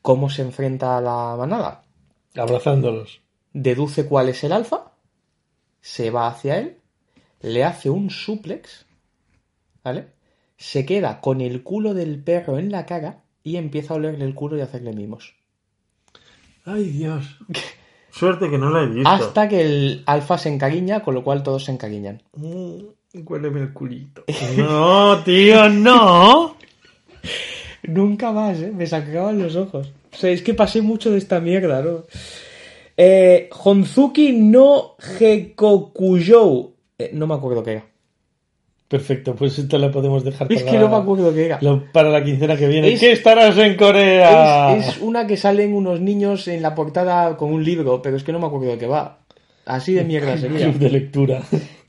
[0.00, 1.82] ¿Cómo se enfrenta a la manada?
[2.36, 3.20] Abrazándolos.
[3.52, 4.92] Deduce cuál es el alfa,
[5.80, 6.78] se va hacia él,
[7.40, 8.86] le hace un suplex,
[9.82, 10.15] ¿vale?
[10.56, 14.34] Se queda con el culo del perro en la cara y empieza a olerle el
[14.34, 15.34] culo y hacerle mimos.
[16.64, 17.38] Ay, Dios.
[18.10, 19.08] Suerte que no la he visto.
[19.08, 22.22] Hasta que el alfa se encariña, con lo cual todos se encariñan.
[22.34, 22.78] Mm,
[23.12, 24.24] el culito.
[24.56, 26.56] No, tío, no.
[27.82, 28.72] Nunca más, ¿eh?
[28.74, 29.92] Me sacaban los ojos.
[30.12, 32.04] O sea, es que pasé mucho de esta mierda, ¿no?
[32.96, 36.74] Eh, Honzuki no Gekokujou.
[36.98, 37.86] Eh, no me acuerdo qué era.
[38.88, 41.58] Perfecto, pues esta la podemos dejar Es para, que no me acuerdo qué era.
[41.60, 42.92] lo- para la quincena que viene.
[42.92, 44.76] Es- ¿Qué estarás en Corea?
[44.76, 48.22] Es, es una que salen unos niños en la portada con un libro, pero es
[48.22, 49.18] que no me acuerdo de qué va.
[49.64, 50.66] Así de mierda sería.
[50.66, 51.42] Club de lectura.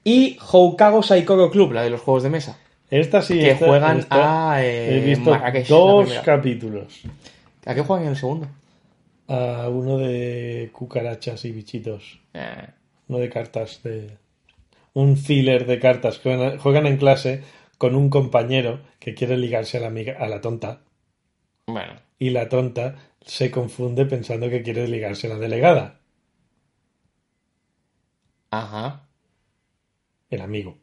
[0.03, 2.57] Y Houkago Saikoro Club, la de los juegos de mesa.
[2.89, 3.37] Esta sí.
[3.37, 7.01] Que esta- juegan esta- a, eh, He visto Marrakech, dos capítulos.
[7.65, 8.47] ¿A qué juegan en el segundo?
[9.27, 12.19] A uno de cucarachas y bichitos.
[12.33, 12.69] Eh,
[13.09, 14.09] No de cartas, de.
[15.01, 16.19] Un filler de cartas.
[16.19, 17.43] Juegan, juegan en clase
[17.77, 20.81] con un compañero que quiere ligarse a la, amiga, a la tonta.
[21.67, 26.01] bueno, Y la tonta se confunde pensando que quiere ligarse a la delegada.
[28.51, 29.07] ajá,
[30.29, 30.77] El amigo.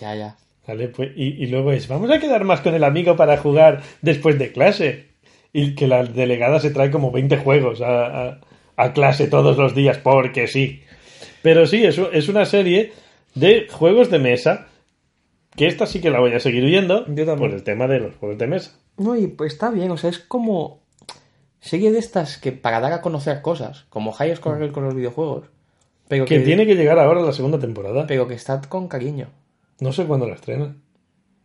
[0.00, 0.36] ya, ya.
[0.66, 0.88] ¿Vale?
[0.88, 4.38] Pues, y, y luego es, vamos a quedar más con el amigo para jugar después
[4.38, 5.10] de clase.
[5.52, 8.40] Y que la delegada se trae como 20 juegos a, a-
[8.76, 10.82] a clase todos los días, porque sí.
[11.42, 12.92] Pero sí, es, es una serie
[13.36, 14.66] de juegos de mesa,
[15.54, 17.38] que esta sí que la voy a seguir viendo Yo también.
[17.38, 18.72] por el tema de los juegos de mesa.
[18.98, 20.80] No, y pues está bien, o sea, es como
[21.60, 25.48] serie de estas que para dar a conocer cosas, como High Score con los videojuegos,
[26.08, 28.06] pero Que tiene que llegar ahora la segunda temporada.
[28.06, 29.28] pero que está con cariño.
[29.80, 30.76] No sé cuándo la estrena.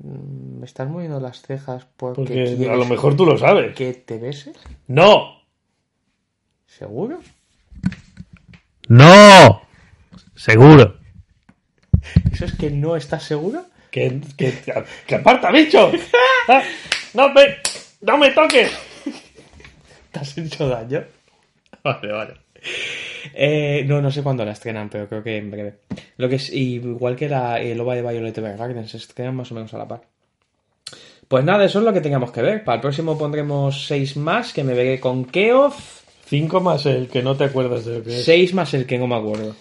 [0.04, 2.22] Me estás moviendo las cejas porque,
[2.56, 3.76] Porque a lo mejor tú lo sabes.
[3.76, 4.56] que te beses,
[4.88, 5.42] ¡No!
[6.66, 7.20] ¿seguro?
[8.88, 9.62] ¡No!
[10.36, 10.98] Seguro.
[12.42, 13.66] ¿Eso es que no estás seguro?
[13.92, 14.54] Que, que,
[15.06, 15.92] que aparta, bicho.
[16.48, 16.64] Ah,
[17.14, 17.58] No me,
[18.02, 18.72] no me toques.
[20.12, 21.04] ¿Te has hecho daño?
[21.84, 22.34] Vale, vale.
[23.36, 25.76] Eh, no, no sé cuándo la estrenan, pero creo que en breve.
[26.18, 29.56] Lo que es, igual que la el OVA de Violet Evergarden, se estrenan más o
[29.56, 30.02] menos a la par.
[31.28, 32.64] Pues nada, eso es lo que teníamos que ver.
[32.64, 35.76] Para el próximo pondremos seis más, que me veré con Keoth.
[36.26, 38.26] Cinco más el que no te acuerdas de lo que es.
[38.26, 39.56] Seis más el que no me acuerdo.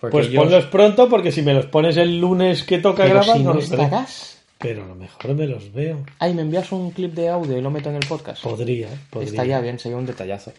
[0.00, 3.14] Porque Pues yo- ponlos pronto porque si me los pones el lunes que toca Pero
[3.16, 4.32] grabar si no no los estarás.
[4.58, 6.04] Pero a lo mejor me los veo.
[6.18, 8.42] Ay, me envías un clip de audio y lo meto en el podcast.
[8.42, 9.30] Podría, podría.
[9.30, 10.52] Estaría bien, sería un detallazo.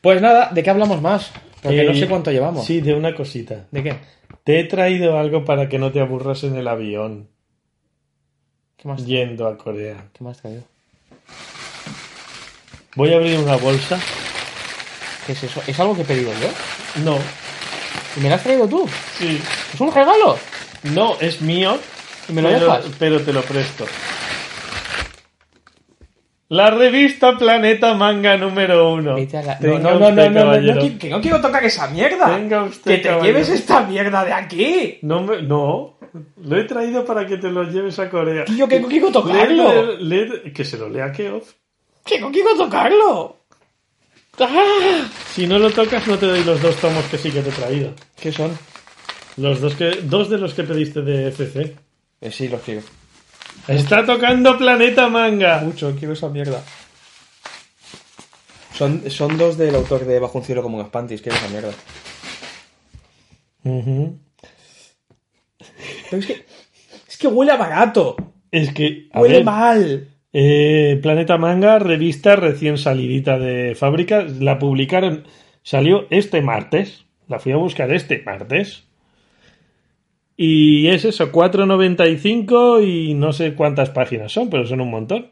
[0.00, 1.30] Pues nada, ¿de qué hablamos más?
[1.62, 2.64] Porque no Eh, sé cuánto llevamos.
[2.64, 3.66] Sí, de una cosita.
[3.70, 3.96] ¿De qué?
[4.44, 7.28] Te he traído algo para que no te aburras en el avión
[8.76, 10.08] ¿Qué más, yendo a Corea.
[10.12, 10.62] ¿Qué más traído?
[12.96, 14.00] Voy a abrir una bolsa.
[15.26, 15.62] ¿Qué es eso?
[15.66, 17.02] ¿Es algo que he pedido yo?
[17.04, 17.18] No,
[18.16, 18.88] ¿Y me lo has traído tú?
[19.18, 19.40] sí.
[19.74, 20.38] ¿Es un regalo?
[20.94, 21.78] No, es mío.
[22.28, 22.84] ¿Y me lo pero, dejas?
[22.98, 23.86] pero te lo presto.
[26.48, 29.16] La revista Planeta Manga número uno.
[29.16, 32.36] La- No, no, no, no, no, no, no, que- no quiero tocar esa mierda.
[32.64, 33.24] Usted, Que te caballero.
[33.24, 34.98] lleves esta mierda de aquí.
[35.02, 35.96] No, me- no,
[36.42, 38.44] lo he traído para que te lo lleves a Corea.
[38.46, 39.96] Tío, que no quiero tocarlo.
[40.52, 41.54] que se lo lea Keoz.
[42.04, 43.36] Que no quiero tocarlo.
[44.40, 45.08] ¡Ah!
[45.34, 47.52] Si no lo tocas, no te doy los dos tomos que sí que te he
[47.52, 47.94] traído.
[48.20, 48.56] ¿Qué son?
[49.36, 51.76] Los dos que, dos de los que pediste de FC.
[52.20, 52.82] Eh, sí, los quiero.
[53.68, 55.60] Está tocando Planeta Manga.
[55.60, 56.62] Mucho, quiero esa mierda.
[58.74, 61.72] Son, son dos del autor de Bajo un cielo como unos panties, quiero esa mierda.
[66.10, 66.46] Pero es que.
[67.08, 68.16] Es que huele a barato.
[68.50, 70.08] Es que, a Huele ver, mal.
[70.32, 75.24] Eh, Planeta Manga, revista recién salidita de fábrica, la publicaron,
[75.62, 78.84] salió este martes, la fui a buscar este martes.
[80.36, 85.30] Y es eso, 4.95 y no sé cuántas páginas son, pero son un montón.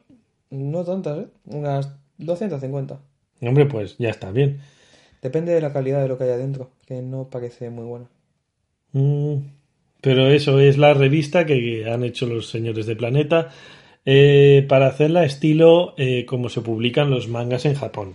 [0.51, 1.27] No tantas, ¿eh?
[1.47, 3.01] Unas 250.
[3.41, 4.61] Hombre, pues ya está bien.
[5.23, 8.07] Depende de la calidad de lo que haya dentro, que no parece muy buena.
[8.93, 9.37] Mm,
[10.01, 13.51] Pero eso es la revista que han hecho los señores de Planeta
[14.11, 18.15] eh, para hacerla estilo eh, como se publican los mangas en Japón.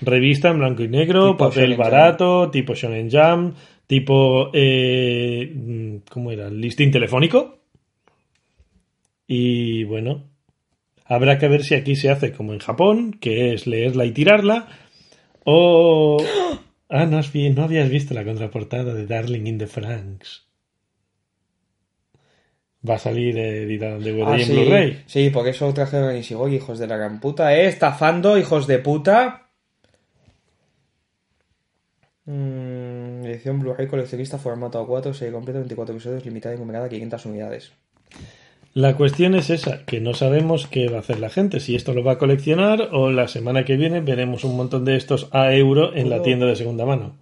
[0.00, 3.54] Revista en blanco y negro, Tipo papel barato, tipo Shonen Jam,
[3.88, 4.50] tipo...
[4.54, 6.48] eh, mm, ¿Cómo era?
[6.50, 7.58] Listín telefónico.
[9.26, 10.30] Y bueno,
[11.04, 14.68] habrá que ver si aquí se hace como en Japón, que es leerla y tirarla,
[15.42, 16.22] o...
[16.90, 20.47] Ah, no, has no habías visto la contraportada de Darling in the Franks.
[22.88, 24.52] Va a salir editada en DVD Ah, y en sí.
[24.52, 25.02] Blu-ray.
[25.06, 27.66] Sí, porque eso trajeron y sigo, hijos de la gran puta, ¿eh?
[27.66, 29.48] Estafando, hijos de puta.
[32.26, 37.26] Mm, edición Blu-ray coleccionista formato A4, serie completa, 24 episodios, limitada y numerada a 500
[37.26, 37.72] unidades.
[38.74, 41.94] La cuestión es esa, que no sabemos qué va a hacer la gente, si esto
[41.94, 45.52] lo va a coleccionar o la semana que viene veremos un montón de estos a
[45.54, 47.16] euro en la Puedo- tienda de segunda mano.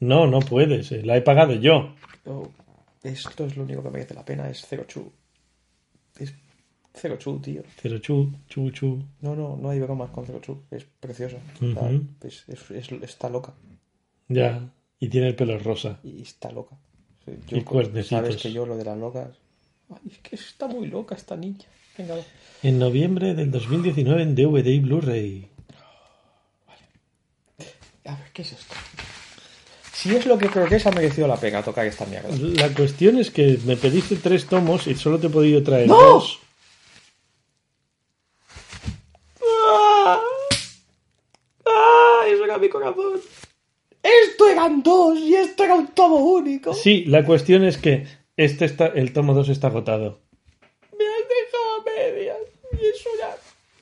[0.00, 1.94] No, no puedes, eh, la he pagado yo.
[2.24, 2.48] Oh,
[3.02, 5.10] esto es lo único que merece la pena, es Zero Chu.
[6.18, 6.34] Es
[6.94, 7.62] Zero Chu, tío.
[7.80, 9.02] Cero chu, chu, chu.
[9.20, 10.62] No, no, no hay bromas con Zero Chu.
[10.70, 11.36] Es preciosa.
[11.54, 12.04] Está, Ujú.
[12.22, 13.54] es- es- es- está loca.
[14.28, 14.68] Ya,
[14.98, 16.00] y tiene el pelo rosa.
[16.02, 16.76] Y está loca.
[17.50, 18.08] Y cuernecitos.
[18.08, 19.28] Sabes que yo lo de las locas...
[19.90, 21.64] Ay, es que está muy loca esta niña.
[21.96, 22.22] Venga, va.
[22.62, 25.48] En noviembre del 2019 en DVD y Blu-ray.
[28.04, 28.74] A ver, ¿qué es esto?
[30.00, 32.30] Si es lo que creo que es, ha merecido la pena tocar esta mierda.
[32.30, 35.94] La cuestión es que me pediste tres tomos y solo te he podido traer ¡No!
[36.00, 36.38] dos.
[39.42, 40.18] ¡Ah!
[41.66, 42.24] ¡Ah!
[42.26, 43.20] Eso era mi corazón.
[44.02, 46.72] Esto eran dos y esto era un tomo único.
[46.72, 48.06] Sí, la cuestión es que
[48.38, 50.20] este está, el tomo 2 está agotado.
[50.98, 52.38] Me has dejado a medias.
[52.72, 53.36] Y es una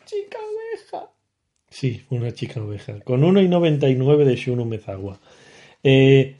[0.04, 1.10] chica oveja.
[1.70, 2.98] Sí, una chica oveja.
[3.04, 5.20] Con 1,99 de Shunu Mezawa.
[5.82, 6.36] Eh,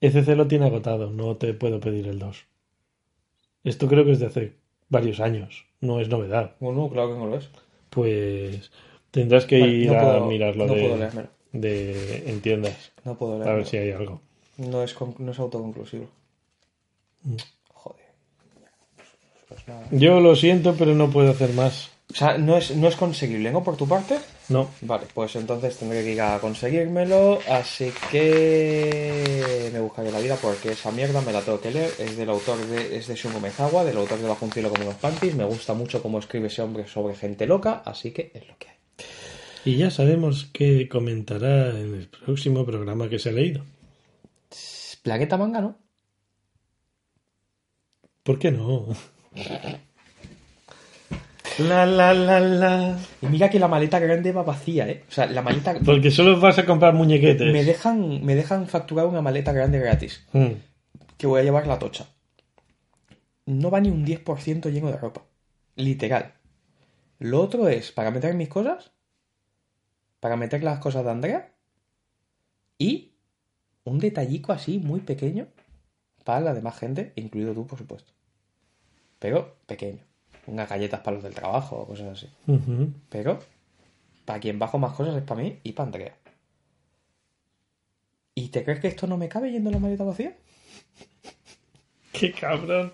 [0.00, 2.44] ECC lo tiene agotado, no te puedo pedir el 2.
[3.64, 4.52] Esto creo que es de hace
[4.88, 6.56] varios años, no es novedad.
[6.60, 7.48] Bueno, claro que no lo es.
[7.90, 8.70] Pues
[9.10, 13.38] tendrás que Vale, ir no a mirarlo no de, de- en tiendas, No puedo a
[13.38, 13.56] leerlo.
[13.56, 14.20] ver si hay algo.
[14.56, 16.08] No es, no es autoconclusivo.
[17.22, 17.36] Mm.
[17.74, 18.06] Joder.
[19.48, 19.86] Pues nada.
[19.92, 21.90] Yo lo siento, pero no puedo hacer más.
[22.10, 23.62] O sea, no es, no es conseguible, ¿no?
[23.62, 24.18] Por tu parte.
[24.52, 24.70] No.
[24.82, 27.38] Vale, pues entonces tendré que ir a conseguírmelo.
[27.48, 31.90] Así que me buscaré la vida porque esa mierda me la tengo que leer.
[31.98, 34.84] Es del autor de, es de Shungo Mezawa, del autor de Bajo un cielo como
[34.84, 35.34] unos panties.
[35.34, 38.68] Me gusta mucho cómo escribe ese hombre sobre gente loca, así que es lo que
[38.68, 38.76] hay.
[39.64, 43.64] Y ya sabemos que comentará en el próximo programa que se ha leído.
[45.02, 45.78] Planeta manga, ¿no?
[48.22, 48.86] ¿Por qué no?
[51.58, 52.98] La la la la.
[53.20, 55.04] Y mira que la maleta grande va vacía, ¿eh?
[55.08, 55.74] O sea, la maleta...
[55.84, 57.52] Porque solo vas a comprar muñequetes.
[57.52, 60.26] Me dejan, me dejan facturar una maleta grande gratis.
[60.32, 60.52] Mm.
[61.18, 62.06] que voy a llevar la tocha.
[63.46, 65.22] No va ni un 10% lleno de ropa.
[65.76, 66.34] Literal.
[67.18, 68.92] Lo otro es para meter mis cosas,
[70.20, 71.52] para meter las cosas de Andrea
[72.78, 73.12] y
[73.84, 75.46] un detallico así muy pequeño
[76.24, 78.12] para la demás gente, incluido tú, por supuesto.
[79.18, 80.04] Pero pequeño.
[80.46, 82.28] Unas galletas para los del trabajo o cosas así.
[83.08, 83.38] Pero
[84.24, 86.14] para quien bajo más cosas es para mí y para Andrea.
[88.34, 90.32] ¿Y te crees que esto no me cabe yendo en la maleta vacía?
[92.12, 92.92] Qué cabrón.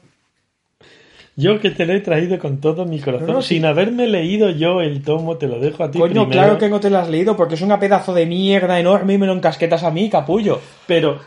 [1.36, 3.54] Yo que te lo he traído con todo mi corazón, No, no, sí.
[3.54, 6.30] sin haberme leído yo el tomo, te lo dejo a ti Coño, primero.
[6.30, 9.18] claro que no te lo has leído porque es una pedazo de mierda enorme y
[9.18, 10.60] me lo encasquetas a mí, capullo.
[10.88, 11.20] Pero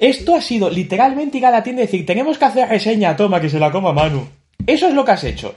[0.00, 3.40] Esto ha sido literalmente ir a la tienda y decir, tenemos que hacer reseña, toma,
[3.40, 4.26] que se la coma Manu.
[4.66, 5.54] Eso es lo que has hecho.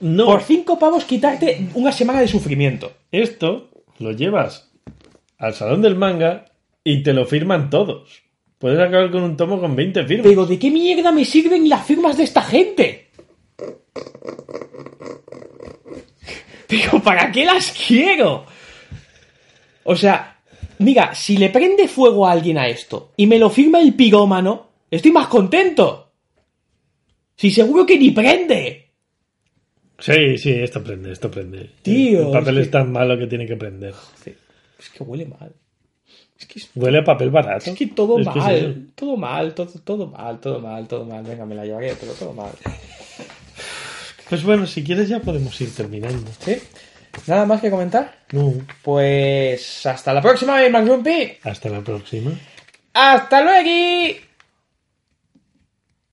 [0.00, 2.92] no, Por cinco pavos quitarte una semana de sufrimiento.
[3.10, 4.70] esto lo llevas
[5.38, 6.46] al salón del manga
[6.82, 8.22] y te lo firman todos.
[8.58, 10.26] Puedes acabar con un tomo con 20 firmas.
[10.26, 13.10] Pero ¿de qué mierda me sirven las firmas de esta gente?
[16.66, 18.46] Pero ¿para qué las quiero?
[19.84, 20.38] O sea,
[20.78, 24.68] mira, si le prende fuego a alguien a esto y me lo firma el pirómano,
[24.90, 26.03] estoy más contento.
[27.36, 28.90] Si seguro que ni prende.
[29.98, 31.70] Sí, sí, esto prende, esto prende.
[31.82, 33.94] Tío, El papel es que- tan malo que tiene que prender.
[34.78, 35.52] Es que huele mal.
[36.38, 37.70] Es que, es, Huele a papel barato.
[37.70, 38.86] es que todo Es que es mal.
[38.96, 41.22] todo mal, todo, todo mal, todo mal, todo mal.
[41.24, 42.50] Venga, me la llevaré, pero todo mal.
[44.28, 46.28] Pues bueno, si quieres ya podemos ir terminando.
[46.40, 46.56] ¿Sí?
[47.28, 48.24] ¿Nada más que comentar?
[48.32, 48.52] No,
[48.82, 51.34] Pues hasta la próxima, Mac Grumpy.
[51.44, 52.32] hasta la próxima.
[52.92, 54.18] ¡Hasta luego!